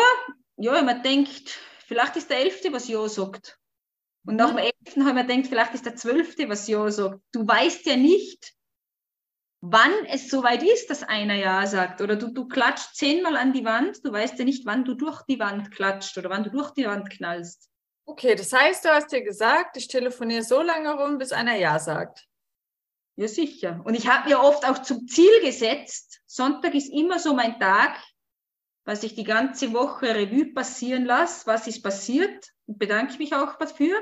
[0.57, 3.59] ja, ich mir denkt, vielleicht ist der Elfte, was Ja sagt.
[4.25, 7.21] Und nach dem Elften habe ich mir gedacht, vielleicht ist der Zwölfte, was Ja sagt.
[7.33, 8.55] Du weißt ja nicht,
[9.61, 12.01] wann es soweit ist, dass einer Ja sagt.
[12.01, 15.23] Oder du, du klatscht zehnmal an die Wand, du weißt ja nicht, wann du durch
[15.23, 17.69] die Wand klatscht oder wann du durch die Wand knallst.
[18.05, 21.79] Okay, das heißt, du hast dir gesagt, ich telefoniere so lange rum, bis einer Ja
[21.79, 22.27] sagt.
[23.17, 23.83] Ja, sicher.
[23.85, 28.01] Und ich habe mir oft auch zum Ziel gesetzt, Sonntag ist immer so mein Tag,
[28.85, 33.57] was ich die ganze Woche Revue passieren lasse, was ist passiert und bedanke mich auch
[33.57, 33.99] dafür.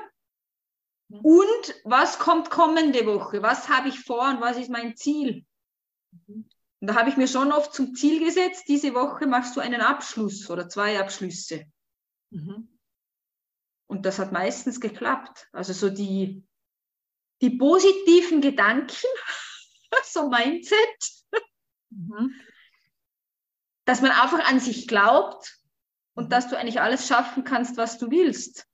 [1.08, 1.20] Mhm.
[1.20, 3.42] Und was kommt kommende Woche?
[3.42, 5.44] Was habe ich vor und was ist mein Ziel?
[6.10, 6.48] Mhm.
[6.80, 9.80] Und da habe ich mir schon oft zum Ziel gesetzt, diese Woche machst du einen
[9.80, 11.64] Abschluss oder zwei Abschlüsse.
[12.30, 12.78] Mhm.
[13.86, 15.48] Und das hat meistens geklappt.
[15.52, 16.44] Also so die,
[17.40, 19.06] die positiven Gedanken,
[20.04, 21.24] so Mindset,
[21.90, 22.34] mhm.
[23.84, 25.58] dass man einfach an sich glaubt
[26.14, 28.66] und dass du eigentlich alles schaffen kannst, was du willst.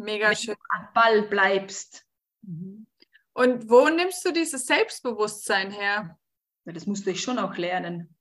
[0.00, 0.56] Mega schön.
[0.70, 2.06] Am Ball bleibst.
[2.42, 2.86] Mhm.
[3.32, 6.18] Und wo nimmst du dieses Selbstbewusstsein her?
[6.64, 8.14] Ja, das musste ich schon auch lernen.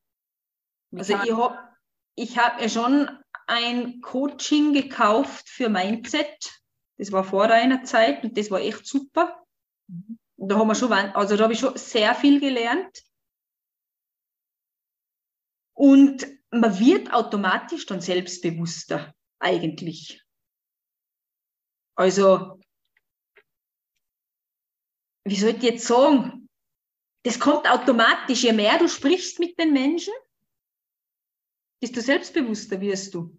[0.95, 1.57] Also ich habe
[2.15, 3.09] ich hab ja schon
[3.47, 6.61] ein Coaching gekauft für Mindset.
[6.97, 9.43] Das war vor einer Zeit und das war echt super.
[9.87, 13.03] Und da haben wir schon, also da habe ich schon sehr viel gelernt.
[15.73, 20.21] Und man wird automatisch dann selbstbewusster, eigentlich.
[21.99, 22.57] Also,
[25.25, 26.47] wie soll ich jetzt sagen?
[27.23, 28.41] Das kommt automatisch.
[28.43, 30.13] Je mehr du sprichst mit den Menschen,
[31.83, 33.37] desto selbstbewusster wirst du.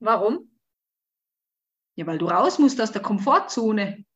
[0.00, 0.58] Warum?
[1.96, 4.06] Ja, weil du raus musst aus der Komfortzone.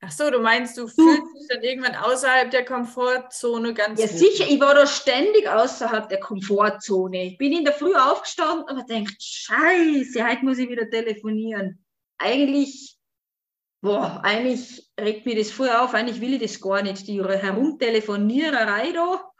[0.00, 4.06] Ach so, du meinst, du, du fühlst dich dann irgendwann außerhalb der Komfortzone ganz Ja,
[4.06, 4.16] gut.
[4.16, 7.24] sicher, ich war da ständig außerhalb der Komfortzone.
[7.26, 11.84] Ich bin in der Früh aufgestanden und denkt, scheiße, heute muss ich wieder telefonieren.
[12.18, 12.98] Eigentlich,
[13.80, 18.92] boah, eigentlich regt mir das voll auf, eigentlich will ich das gar nicht, die Herumtelefoniererei
[18.92, 19.32] da.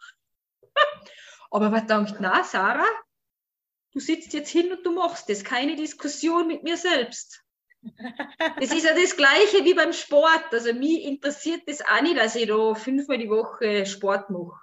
[1.51, 2.89] Aber man denkt, na, Sarah,
[3.93, 7.43] du sitzt jetzt hin und du machst das, keine Diskussion mit mir selbst.
[8.61, 10.47] Es ist ja das Gleiche wie beim Sport.
[10.53, 14.62] Also mich interessiert das auch nicht, dass ich da fünfmal die Woche Sport mache.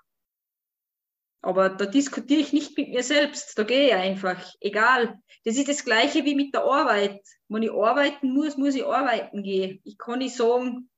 [1.41, 5.19] Aber da diskutiere ich nicht mit mir selbst, da gehe ich einfach, egal.
[5.45, 7.21] Das ist das Gleiche wie mit der Arbeit.
[7.47, 9.80] Wenn ich arbeiten muss, muss ich arbeiten gehen.
[9.86, 10.89] Ich kann nicht sagen,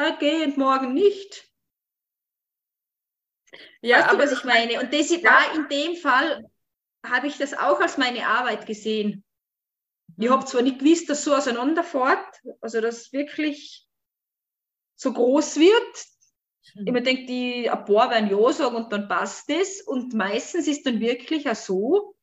[0.00, 1.50] heute gehe und morgen nicht.
[3.82, 4.80] Ja, weißt aber du, was ich meine?
[4.80, 5.22] Und das ja.
[5.24, 6.48] war in dem Fall,
[7.04, 9.24] habe ich das auch als meine Arbeit gesehen.
[10.16, 13.86] Ich habe zwar nicht gewusst, dass so auseinanderfährt, also dass wirklich
[14.96, 16.06] so groß wird.
[16.74, 16.86] Mhm.
[16.86, 19.82] Ich mir denke, die ein paar werden ja sagen und dann passt es.
[19.82, 22.16] Und meistens ist dann wirklich auch so,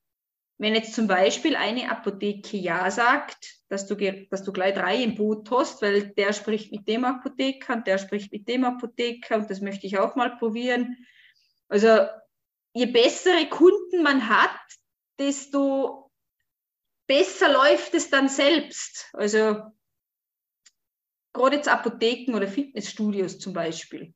[0.57, 3.95] wenn jetzt zum Beispiel eine Apotheke ja sagt, dass du,
[4.29, 7.97] dass du gleich drei im Boot hast, weil der spricht mit dem Apotheker und der
[7.97, 10.97] spricht mit dem Apotheker und das möchte ich auch mal probieren.
[11.67, 12.05] Also
[12.73, 14.59] je bessere Kunden man hat,
[15.17, 16.11] desto
[17.07, 19.09] besser läuft es dann selbst.
[19.13, 19.63] Also
[21.33, 24.13] gerade jetzt Apotheken oder Fitnessstudios zum Beispiel.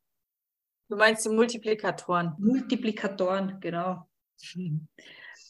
[0.87, 2.35] Du meinst die Multiplikatoren?
[2.37, 4.07] Multiplikatoren, genau.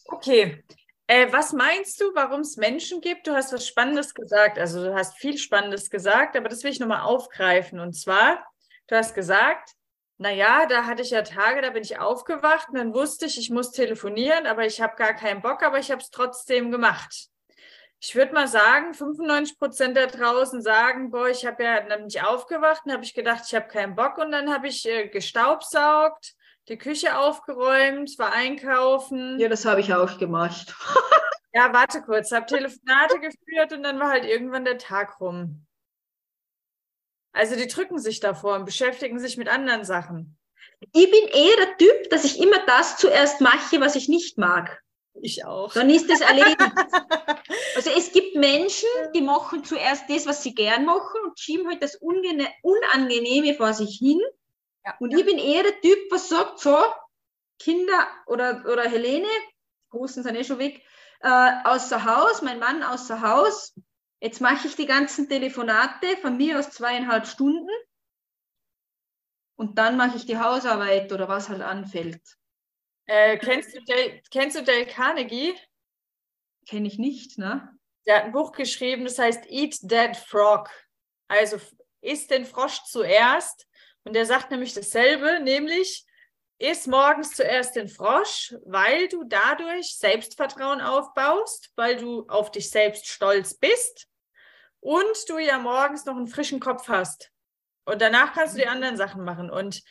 [0.06, 0.63] Okay.
[1.08, 3.28] Äh, was meinst du, warum es Menschen gibt?
[3.28, 4.58] Du hast was Spannendes gesagt.
[4.58, 7.80] Also du hast viel Spannendes gesagt, aber das will ich nochmal aufgreifen.
[7.80, 8.43] Und zwar,
[8.88, 9.71] du hast gesagt,
[10.17, 13.50] naja, da hatte ich ja Tage, da bin ich aufgewacht und dann wusste ich, ich
[13.50, 17.30] muss telefonieren, aber ich habe gar keinen Bock, aber ich habe es trotzdem gemacht
[18.00, 22.08] ich würde mal sagen, 95 Prozent da draußen sagen, boah, ich habe ja, dann bin
[22.08, 25.08] ich aufgewacht und habe ich gedacht, ich habe keinen Bock und dann habe ich äh,
[25.08, 26.36] gestaubsaugt,
[26.68, 29.40] die Küche aufgeräumt, war einkaufen.
[29.40, 30.76] Ja, das habe ich auch gemacht.
[31.54, 35.66] ja, warte kurz, habe Telefonate geführt und dann war halt irgendwann der Tag rum.
[37.34, 40.38] Also die drücken sich davor und beschäftigen sich mit anderen Sachen.
[40.94, 44.82] Ich bin eher der Typ, dass ich immer das zuerst mache, was ich nicht mag.
[45.21, 45.73] Ich auch.
[45.73, 46.60] Dann ist es erledigt.
[47.75, 51.82] also es gibt Menschen, die machen zuerst das, was sie gern machen und schieben halt
[51.82, 54.21] das Unangenehme vor sich hin.
[54.86, 54.95] Ja.
[54.99, 56.78] Und ich bin eher der Typ, was sagt, so,
[57.60, 59.28] Kinder oder, oder Helene,
[59.89, 60.84] Großen sind eh schon weg,
[61.21, 63.73] äh, außer Haus, mein Mann außer Haus.
[64.19, 67.69] Jetzt mache ich die ganzen Telefonate von mir aus zweieinhalb Stunden
[69.56, 72.21] und dann mache ich die Hausarbeit oder was halt anfällt.
[73.08, 75.54] Äh, kennst, du Dale, kennst du Dale Carnegie?
[76.68, 77.70] Kenne ich nicht, ne?
[78.06, 80.70] Der hat ein Buch geschrieben, das heißt Eat Dead Frog.
[81.28, 81.58] Also
[82.02, 83.68] isst den Frosch zuerst.
[84.04, 86.06] Und der sagt nämlich dasselbe, nämlich
[86.60, 93.08] iss morgens zuerst den Frosch, weil du dadurch Selbstvertrauen aufbaust, weil du auf dich selbst
[93.08, 94.08] stolz bist
[94.80, 97.32] und du ja morgens noch einen frischen Kopf hast.
[97.86, 99.50] Und danach kannst du die anderen Sachen machen.
[99.50, 99.84] Und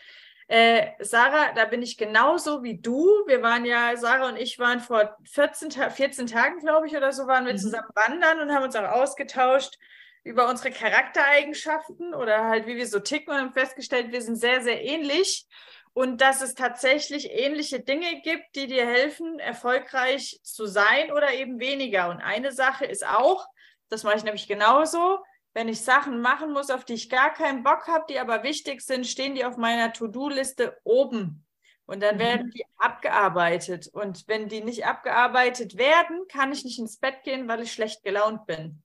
[0.48, 3.06] äh, Sarah, da bin ich genauso wie du.
[3.26, 7.26] Wir waren ja, Sarah und ich waren vor 14, 14 Tagen, glaube ich, oder so,
[7.26, 7.58] waren wir mhm.
[7.58, 9.78] zusammen wandern und haben uns auch ausgetauscht
[10.22, 14.62] über unsere Charaktereigenschaften oder halt, wie wir so ticken und haben festgestellt, wir sind sehr,
[14.62, 15.46] sehr ähnlich
[15.92, 21.60] und dass es tatsächlich ähnliche Dinge gibt, die dir helfen, erfolgreich zu sein oder eben
[21.60, 22.08] weniger.
[22.08, 23.46] Und eine Sache ist auch,
[23.90, 25.18] das mache ich nämlich genauso,
[25.54, 28.82] wenn ich Sachen machen muss, auf die ich gar keinen Bock habe, die aber wichtig
[28.82, 31.46] sind, stehen die auf meiner To-Do-Liste oben.
[31.86, 32.20] Und dann mhm.
[32.20, 33.88] werden die abgearbeitet.
[33.88, 38.02] Und wenn die nicht abgearbeitet werden, kann ich nicht ins Bett gehen, weil ich schlecht
[38.02, 38.82] gelaunt bin.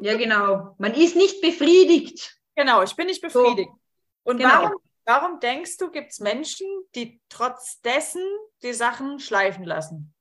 [0.00, 0.74] Ja, genau.
[0.78, 2.38] Man ist nicht befriedigt.
[2.54, 3.70] Genau, ich bin nicht befriedigt.
[3.70, 4.30] So.
[4.30, 4.50] Und genau.
[4.50, 4.72] warum,
[5.04, 8.22] warum denkst du, gibt es Menschen, die trotz dessen
[8.62, 10.12] die Sachen schleifen lassen?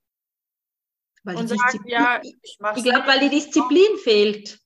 [1.24, 4.60] Weil und sagen, ja, ich, ich glaube, weil die Disziplin fehlt.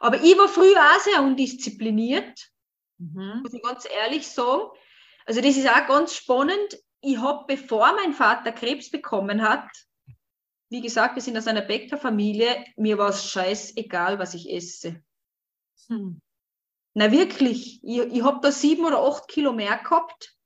[0.00, 2.50] Aber ich war früher auch sehr undiszipliniert,
[2.98, 3.40] mhm.
[3.42, 4.70] muss ich ganz ehrlich sagen.
[5.26, 6.82] Also das ist auch ganz spannend.
[7.02, 9.68] Ich habe, bevor mein Vater Krebs bekommen hat,
[10.70, 15.02] wie gesagt, wir sind aus einer Bäckerfamilie, mir war es scheißegal, was ich esse.
[15.88, 16.20] Hm.
[16.94, 20.36] Na wirklich, ich, ich habe da sieben oder acht Kilo mehr gehabt.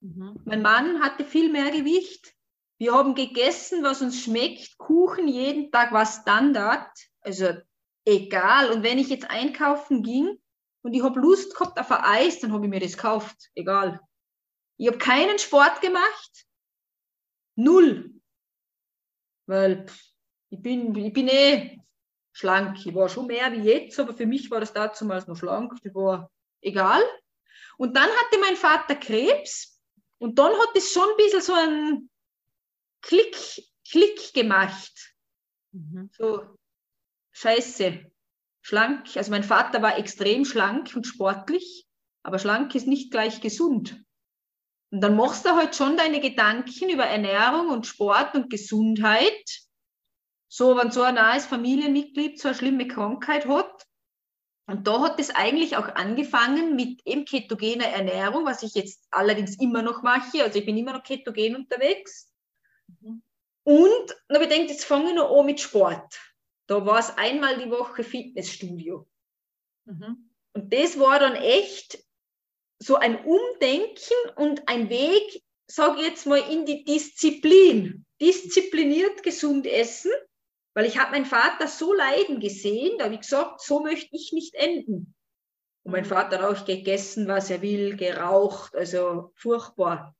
[0.00, 0.40] Mhm.
[0.44, 2.34] Mein Mann hatte viel mehr Gewicht.
[2.78, 4.78] Wir haben gegessen, was uns schmeckt.
[4.78, 6.90] Kuchen jeden Tag war Standard.
[7.20, 7.54] Also
[8.10, 8.70] egal.
[8.70, 10.38] Und wenn ich jetzt einkaufen ging,
[10.82, 13.50] und ich habe Lust gehabt auf ein Eis, dann habe ich mir das gekauft.
[13.54, 14.00] Egal.
[14.78, 16.46] Ich habe keinen Sport gemacht.
[17.54, 18.14] Null.
[19.46, 19.86] Weil
[20.48, 21.80] ich bin, ich bin eh
[22.32, 22.78] schlank.
[22.86, 25.74] Ich war schon mehr wie jetzt, aber für mich war das damals noch schlank.
[25.82, 26.30] Das war
[26.62, 27.02] egal.
[27.76, 29.80] Und dann hatte mein Vater Krebs
[30.18, 32.10] und dann hat es schon ein bisschen so einen
[33.02, 33.36] Klick,
[33.90, 35.14] Klick gemacht.
[35.72, 36.10] Mhm.
[36.12, 36.56] So,
[37.40, 38.04] scheiße,
[38.60, 39.16] schlank.
[39.16, 41.86] Also mein Vater war extrem schlank und sportlich,
[42.22, 44.02] aber schlank ist nicht gleich gesund.
[44.92, 49.44] Und dann machst du halt schon deine Gedanken über Ernährung und Sport und Gesundheit.
[50.48, 53.86] So, wenn so ein nahes Familienmitglied so eine schlimme Krankheit hat.
[54.66, 59.58] Und da hat es eigentlich auch angefangen mit eben ketogener Ernährung, was ich jetzt allerdings
[59.60, 60.42] immer noch mache.
[60.42, 62.32] Also ich bin immer noch ketogen unterwegs.
[63.00, 63.22] Mhm.
[63.62, 66.18] Und dann habe ich gedacht, jetzt fange ich noch an mit Sport.
[66.70, 69.04] Da war es einmal die Woche Fitnessstudio.
[69.86, 70.30] Mhm.
[70.52, 71.98] Und das war dann echt
[72.78, 78.06] so ein Umdenken und ein Weg, sage ich jetzt mal, in die Disziplin.
[78.20, 80.12] Diszipliniert gesund essen,
[80.74, 84.30] weil ich habe meinen Vater so leiden gesehen, da habe ich gesagt, so möchte ich
[84.32, 85.16] nicht enden.
[85.82, 86.08] Und mein mhm.
[86.08, 90.14] Vater hat auch gegessen, was er will, geraucht, also furchtbar.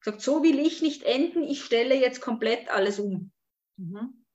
[0.00, 3.30] Gesagt, so will ich nicht enden, ich stelle jetzt komplett alles um.
[3.76, 4.25] Mhm.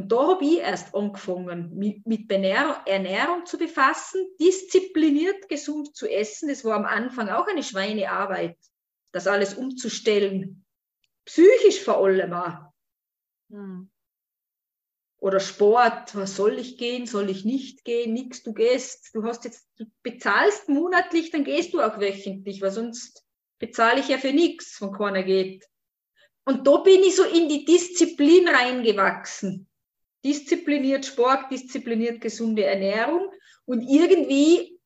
[0.00, 6.48] Und da habe ich erst angefangen, mit, mit Ernährung zu befassen, diszipliniert gesund zu essen.
[6.48, 8.56] Das war am Anfang auch eine Schweinearbeit,
[9.12, 10.64] das alles umzustellen.
[11.26, 12.72] Psychisch vor allem auch.
[13.50, 13.90] Hm.
[15.18, 19.44] Oder Sport, was soll ich gehen, soll ich nicht gehen, nix, du gehst, du hast
[19.44, 23.22] jetzt, du bezahlst monatlich, dann gehst du auch wöchentlich, weil sonst
[23.58, 25.66] bezahle ich ja für nichts, wenn keiner geht.
[26.46, 29.66] Und da bin ich so in die Disziplin reingewachsen
[30.24, 33.32] diszipliniert Sport, diszipliniert gesunde Ernährung.
[33.64, 34.78] Und irgendwie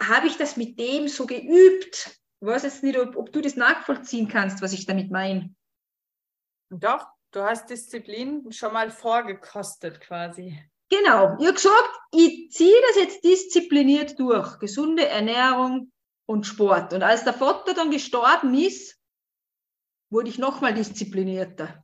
[0.00, 2.20] habe ich das mit dem so geübt.
[2.40, 5.54] Ich weiß jetzt nicht, ob, ob du das nachvollziehen kannst, was ich damit meine.
[6.70, 10.58] Doch, du hast Disziplin schon mal vorgekostet quasi.
[10.90, 14.58] Genau, ich habe gesagt, ich ziehe das jetzt diszipliniert durch.
[14.58, 15.92] Gesunde Ernährung
[16.26, 16.92] und Sport.
[16.92, 18.98] Und als der Vater dann gestorben ist,
[20.10, 21.83] wurde ich nochmal disziplinierter.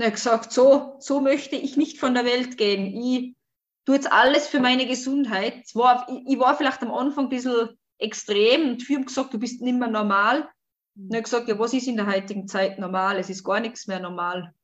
[0.00, 2.86] Und er hat gesagt, so, so möchte ich nicht von der Welt gehen.
[2.86, 3.36] Ich
[3.84, 5.62] tue jetzt alles für meine Gesundheit.
[5.74, 9.38] War, ich, ich, war vielleicht am Anfang ein bisschen extrem und viele haben gesagt, du
[9.38, 10.50] bist nicht mehr normal.
[10.96, 13.18] Und er hat gesagt, ja, was ist in der heutigen Zeit normal?
[13.18, 14.54] Es ist gar nichts mehr normal.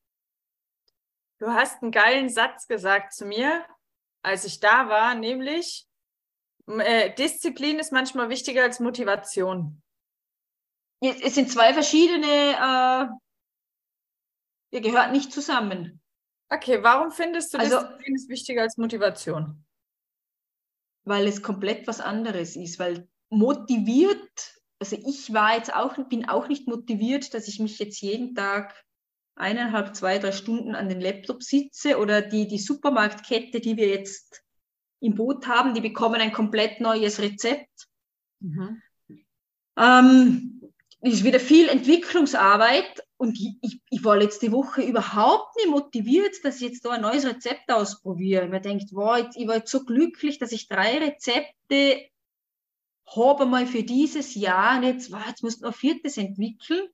[1.37, 3.63] Du hast einen geilen Satz gesagt zu mir,
[4.23, 5.85] als ich da war, nämlich,
[6.65, 9.83] äh, Disziplin ist manchmal wichtiger als Motivation.
[10.99, 13.26] Es sind zwei verschiedene äh,
[14.71, 16.01] Ihr gehört nicht zusammen.
[16.49, 19.65] Okay, warum findest du also, Disziplin ist wichtiger als Motivation?
[21.03, 26.47] Weil es komplett was anderes ist, weil motiviert, also ich war jetzt auch, bin auch
[26.47, 28.73] nicht motiviert, dass ich mich jetzt jeden Tag
[29.35, 34.43] eineinhalb, zwei, drei Stunden an den Laptop sitze oder die, die Supermarktkette, die wir jetzt
[34.99, 37.87] im Boot haben, die bekommen ein komplett neues Rezept.
[38.39, 38.81] Mhm.
[39.77, 40.61] Ähm,
[41.01, 46.57] ist wieder viel Entwicklungsarbeit und ich, ich, ich, war letzte Woche überhaupt nicht motiviert, dass
[46.57, 48.47] ich jetzt da ein neues Rezept ausprobiere.
[48.47, 52.07] Man denkt, wow, jetzt, ich war jetzt so glücklich, dass ich drei Rezepte
[53.15, 56.87] habe mal für dieses Jahr und jetzt, wow, jetzt muss noch viertes entwickeln.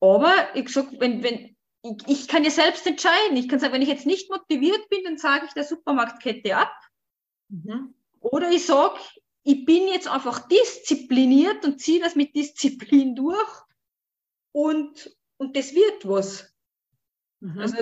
[0.00, 3.36] Aber ich sag, wenn, wenn, ich, ich kann ja selbst entscheiden.
[3.36, 6.72] Ich kann sagen, wenn ich jetzt nicht motiviert bin, dann sage ich der Supermarktkette ab.
[7.48, 7.94] Mhm.
[8.20, 9.00] Oder ich sage,
[9.42, 13.65] ich bin jetzt einfach diszipliniert und ziehe das mit Disziplin durch
[14.56, 16.50] und, und das wird was.
[17.40, 17.58] Mhm.
[17.58, 17.76] Also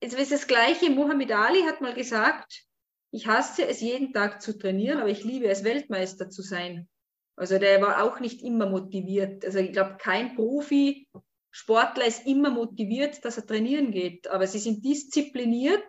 [0.00, 0.90] es ist das Gleiche.
[0.90, 2.66] Muhammad Ali hat mal gesagt,
[3.12, 6.86] ich hasse es jeden Tag zu trainieren, aber ich liebe es, Weltmeister zu sein.
[7.34, 9.42] Also der war auch nicht immer motiviert.
[9.46, 11.08] Also ich glaube, kein Profi,
[11.50, 14.28] Sportler ist immer motiviert, dass er trainieren geht.
[14.28, 15.88] Aber sie sind diszipliniert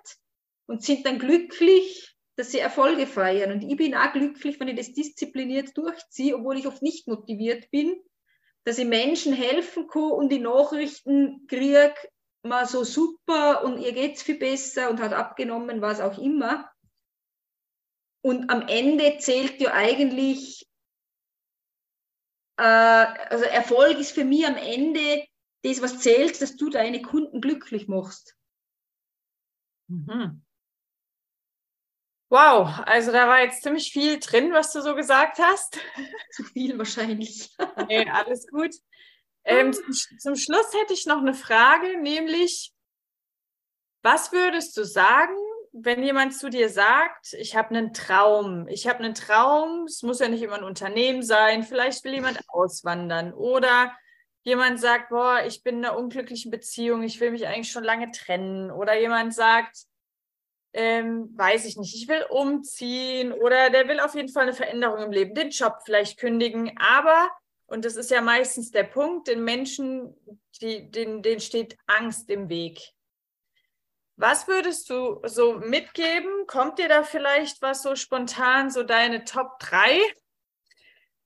[0.67, 3.51] und sind dann glücklich, dass sie Erfolge feiern.
[3.51, 7.69] Und ich bin auch glücklich, wenn ich das diszipliniert durchziehe, obwohl ich oft nicht motiviert
[7.71, 8.01] bin,
[8.63, 11.95] dass ich Menschen helfen kann und die Nachrichten kriege,
[12.43, 16.71] mal so super und ihr geht es viel besser und hat abgenommen, was auch immer.
[18.23, 20.67] Und am Ende zählt ja eigentlich,
[22.57, 25.25] äh, also Erfolg ist für mich am Ende
[25.63, 28.35] das, was zählt, dass du deine Kunden glücklich machst.
[29.87, 30.43] Mhm.
[32.31, 35.77] Wow, also da war jetzt ziemlich viel drin, was du so gesagt hast.
[36.31, 37.53] Zu viel wahrscheinlich.
[37.89, 38.73] nee, alles gut.
[39.43, 42.71] Ähm, zum, zum Schluss hätte ich noch eine Frage, nämlich,
[44.01, 45.35] was würdest du sagen,
[45.73, 50.19] wenn jemand zu dir sagt, ich habe einen Traum, ich habe einen Traum, es muss
[50.19, 53.93] ja nicht immer ein Unternehmen sein, vielleicht will jemand auswandern oder
[54.43, 58.09] jemand sagt, boah, ich bin in einer unglücklichen Beziehung, ich will mich eigentlich schon lange
[58.11, 59.90] trennen oder jemand sagt,
[60.73, 65.03] ähm, weiß ich nicht, ich will umziehen oder der will auf jeden Fall eine Veränderung
[65.03, 67.29] im Leben, den Job vielleicht kündigen, aber,
[67.65, 70.15] und das ist ja meistens der Punkt, den Menschen,
[70.61, 72.79] die, denen, denen steht Angst im Weg.
[74.17, 76.45] Was würdest du so mitgeben?
[76.45, 79.99] Kommt dir da vielleicht was so spontan, so deine Top 3,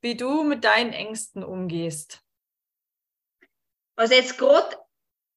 [0.01, 2.21] wie du mit deinen Ängsten umgehst?
[3.97, 4.77] Also jetzt gerade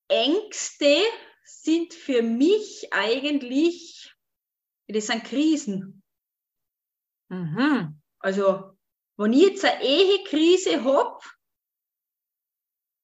[0.09, 1.03] Ängste
[1.49, 4.15] sind für mich eigentlich,
[4.87, 6.03] das sind Krisen.
[7.31, 8.01] Mhm.
[8.19, 8.77] Also,
[9.17, 11.25] wenn ich jetzt eine Ehekrise habe,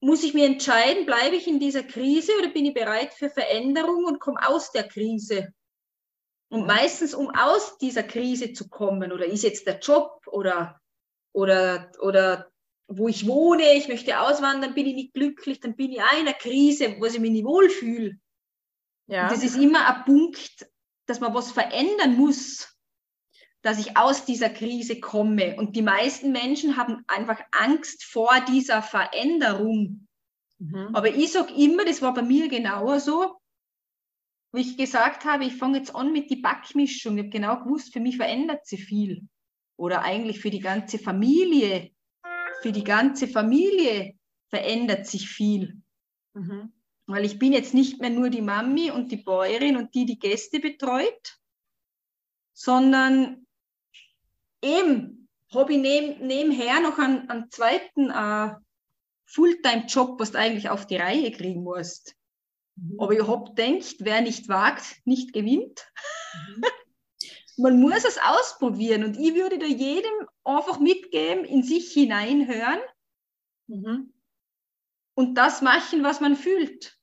[0.01, 4.05] muss ich mir entscheiden, bleibe ich in dieser Krise oder bin ich bereit für Veränderung
[4.05, 5.55] und komme aus der Krise?
[6.51, 10.79] Und meistens, um aus dieser Krise zu kommen, oder ist jetzt der Job oder,
[11.33, 12.51] oder, oder
[12.87, 16.35] wo ich wohne, ich möchte auswandern, bin ich nicht glücklich, dann bin ich in einer
[16.35, 18.19] Krise, wo ich mich nicht wohlfühle.
[19.07, 19.29] Ja.
[19.29, 20.67] Das ist immer ein Punkt,
[21.07, 22.75] dass man was verändern muss,
[23.63, 25.57] dass ich aus dieser Krise komme.
[25.57, 30.07] Und die meisten Menschen haben einfach Angst vor dieser Veränderung.
[30.59, 30.91] Mhm.
[30.93, 33.37] Aber ich sage immer, das war bei mir genauer so,
[34.53, 37.17] wo ich gesagt habe, ich fange jetzt an mit die Backmischung.
[37.17, 39.29] Ich habe genau gewusst, für mich verändert sie viel.
[39.77, 41.91] Oder eigentlich für die ganze Familie.
[42.63, 44.15] Für die ganze Familie
[44.51, 45.83] verändert sich viel.
[46.35, 46.73] Mhm.
[47.07, 50.19] Weil ich bin jetzt nicht mehr nur die Mami und die Bäuerin und die, die
[50.19, 51.39] Gäste betreut,
[52.55, 53.47] sondern
[54.63, 58.55] eben habe ich neben, nebenher noch einen, einen zweiten äh,
[59.27, 62.17] Fulltime-Job, was du eigentlich auf die Reihe kriegen musst.
[62.77, 63.01] Mhm.
[63.01, 65.87] Aber ich habe gedacht, wer nicht wagt, nicht gewinnt.
[66.49, 66.65] Mhm.
[67.57, 72.81] Man muss es ausprobieren und ich würde da jedem einfach mitgeben, in sich hineinhören
[73.69, 74.13] mhm.
[75.15, 76.99] Und das machen, was man fühlt.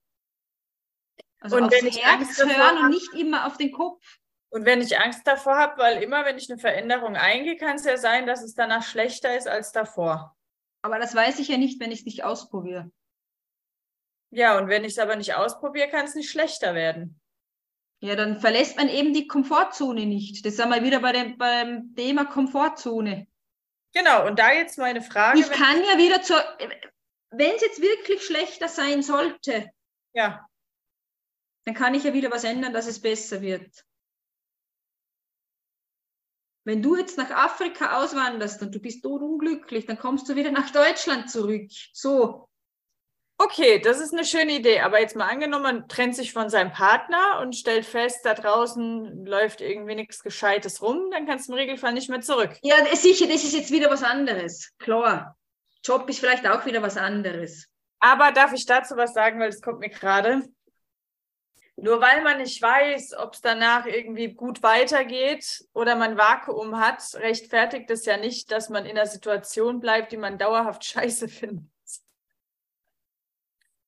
[1.40, 4.20] Also und aufs Herz hören und nicht immer auf den Kopf.
[4.50, 7.86] Und wenn ich Angst davor habe, weil immer, wenn ich eine Veränderung eingehe, kann es
[7.86, 10.36] ja sein, dass es danach schlechter ist als davor.
[10.82, 12.92] Aber das weiß ich ja nicht, wenn ich es nicht ausprobiere.
[14.30, 17.20] Ja, und wenn ich es aber nicht ausprobiere, kann es nicht schlechter werden.
[18.02, 20.46] Ja, dann verlässt man eben die Komfortzone nicht.
[20.46, 23.28] Das sind wir wieder bei dem, beim Thema Komfortzone.
[23.94, 25.40] Genau, und da jetzt meine Frage.
[25.40, 26.42] Ich kann ja wieder zur,
[27.32, 29.70] wenn es jetzt wirklich schlechter sein sollte,
[30.14, 30.46] ja.
[31.66, 33.86] dann kann ich ja wieder was ändern, dass es besser wird.
[36.64, 40.52] Wenn du jetzt nach Afrika auswanderst und du bist dort unglücklich, dann kommst du wieder
[40.52, 41.72] nach Deutschland zurück.
[41.92, 42.48] So.
[43.40, 44.82] Okay, das ist eine schöne Idee.
[44.82, 49.26] Aber jetzt mal angenommen, man trennt sich von seinem Partner und stellt fest, da draußen
[49.26, 52.52] läuft irgendwie nichts Gescheites rum, dann kannst du im Regelfall nicht mehr zurück.
[52.62, 54.72] Ja, sicher, das ist jetzt wieder was anderes.
[54.78, 55.36] Klar.
[55.84, 57.68] Job ist vielleicht auch wieder was anderes.
[58.00, 60.44] Aber darf ich dazu was sagen, weil das kommt mir gerade.
[61.78, 67.02] Nur weil man nicht weiß, ob es danach irgendwie gut weitergeht oder man Vakuum hat,
[67.16, 71.66] rechtfertigt es ja nicht, dass man in einer Situation bleibt, die man dauerhaft scheiße findet.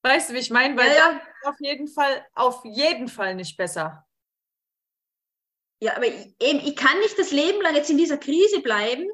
[0.02, 0.76] Weißt du, wie ich meine?
[0.78, 1.22] Weil ja, ja.
[1.44, 4.06] auf jeden Fall, auf jeden Fall nicht besser.
[5.80, 9.08] Ja, aber ich, eben, ich kann nicht das Leben lang jetzt in dieser Krise bleiben,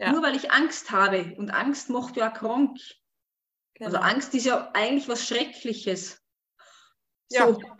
[0.00, 0.12] ja.
[0.12, 1.34] nur weil ich Angst habe.
[1.36, 2.78] Und Angst macht ja krank.
[2.78, 2.94] Also
[3.74, 3.86] genau.
[3.86, 6.20] Also Angst ist ja eigentlich was Schreckliches.
[7.28, 7.38] So.
[7.38, 7.76] Ja.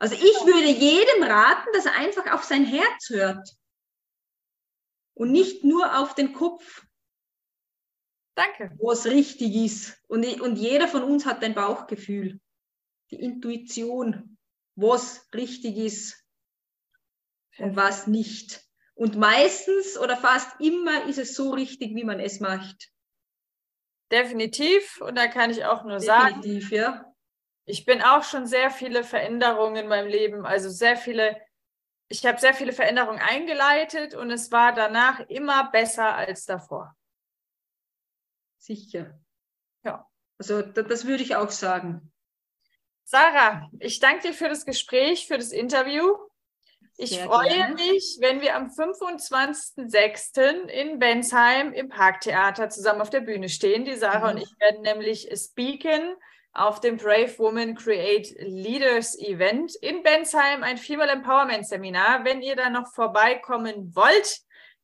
[0.00, 3.48] Also ich würde jedem raten, dass er einfach auf sein Herz hört
[5.14, 6.84] und nicht nur auf den Kopf.
[8.36, 8.72] Danke.
[8.78, 10.00] Wo es richtig ist.
[10.06, 12.40] Und, und jeder von uns hat ein Bauchgefühl,
[13.10, 14.38] die Intuition,
[14.76, 16.24] was richtig ist
[17.58, 18.67] und was nicht.
[18.98, 22.90] Und meistens oder fast immer ist es so richtig, wie man es macht.
[24.10, 25.00] Definitiv.
[25.00, 27.08] Und da kann ich auch nur Definitiv, sagen, Definitiv, ja
[27.68, 31.38] ich bin auch schon sehr viele Veränderungen in meinem Leben, also sehr viele,
[32.08, 36.96] ich habe sehr viele Veränderungen eingeleitet und es war danach immer besser als davor.
[38.56, 39.20] Sicher.
[39.84, 40.08] Ja.
[40.38, 42.10] Also das würde ich auch sagen.
[43.04, 46.16] Sarah, ich danke dir für das Gespräch, für das Interview.
[47.00, 47.76] Ich Sehr freue gerne.
[47.76, 50.66] mich, wenn wir am 25.06.
[50.66, 53.84] in Bensheim im Parktheater zusammen auf der Bühne stehen.
[53.84, 54.38] Die Sarah mhm.
[54.38, 56.16] und ich werden nämlich speaken
[56.52, 62.24] auf dem Brave Woman Create Leaders Event in Bensheim, ein Female Empowerment Seminar.
[62.24, 64.40] Wenn ihr da noch vorbeikommen wollt,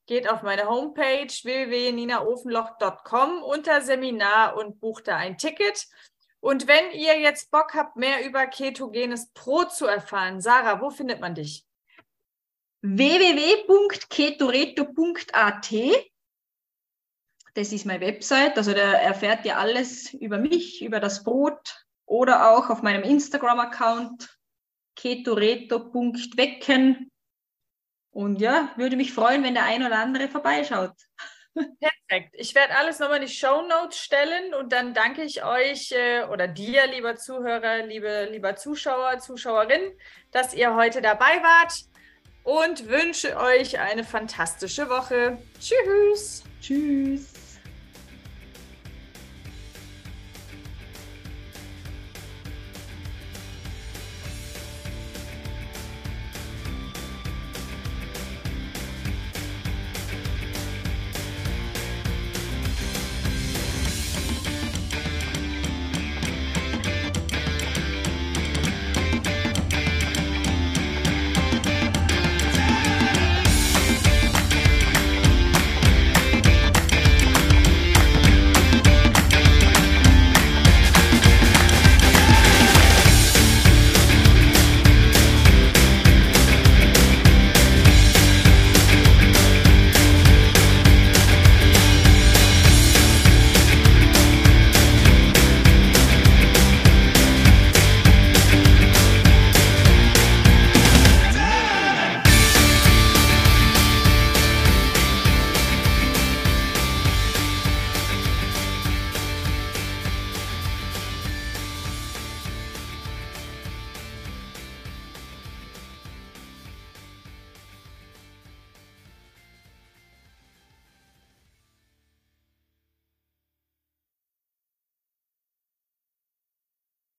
[0.07, 5.89] geht auf meine Homepage www.ninaofenloch.com unter Seminar und bucht da ein Ticket.
[6.39, 11.21] Und wenn ihr jetzt Bock habt, mehr über ketogenes Brot zu erfahren, Sarah, wo findet
[11.21, 11.64] man dich?
[12.85, 15.73] www.ketoreto.at
[17.55, 22.51] Das ist meine Website, also da erfährt ihr alles über mich, über das Brot oder
[22.51, 24.37] auch auf meinem Instagram-Account
[24.97, 27.11] ketoreto.wecken.
[28.11, 30.93] Und ja, würde mich freuen, wenn der ein oder andere vorbeischaut.
[31.55, 32.35] Perfekt.
[32.35, 36.25] Ich werde alles nochmal in die Show Notes stellen und dann danke ich euch äh,
[36.25, 39.97] oder dir, lieber Zuhörer, liebe, lieber Zuschauer, Zuschauerin,
[40.33, 41.73] dass ihr heute dabei wart
[42.45, 45.39] und wünsche euch eine fantastische Woche.
[45.59, 46.45] Tschüss.
[46.61, 47.44] Tschüss.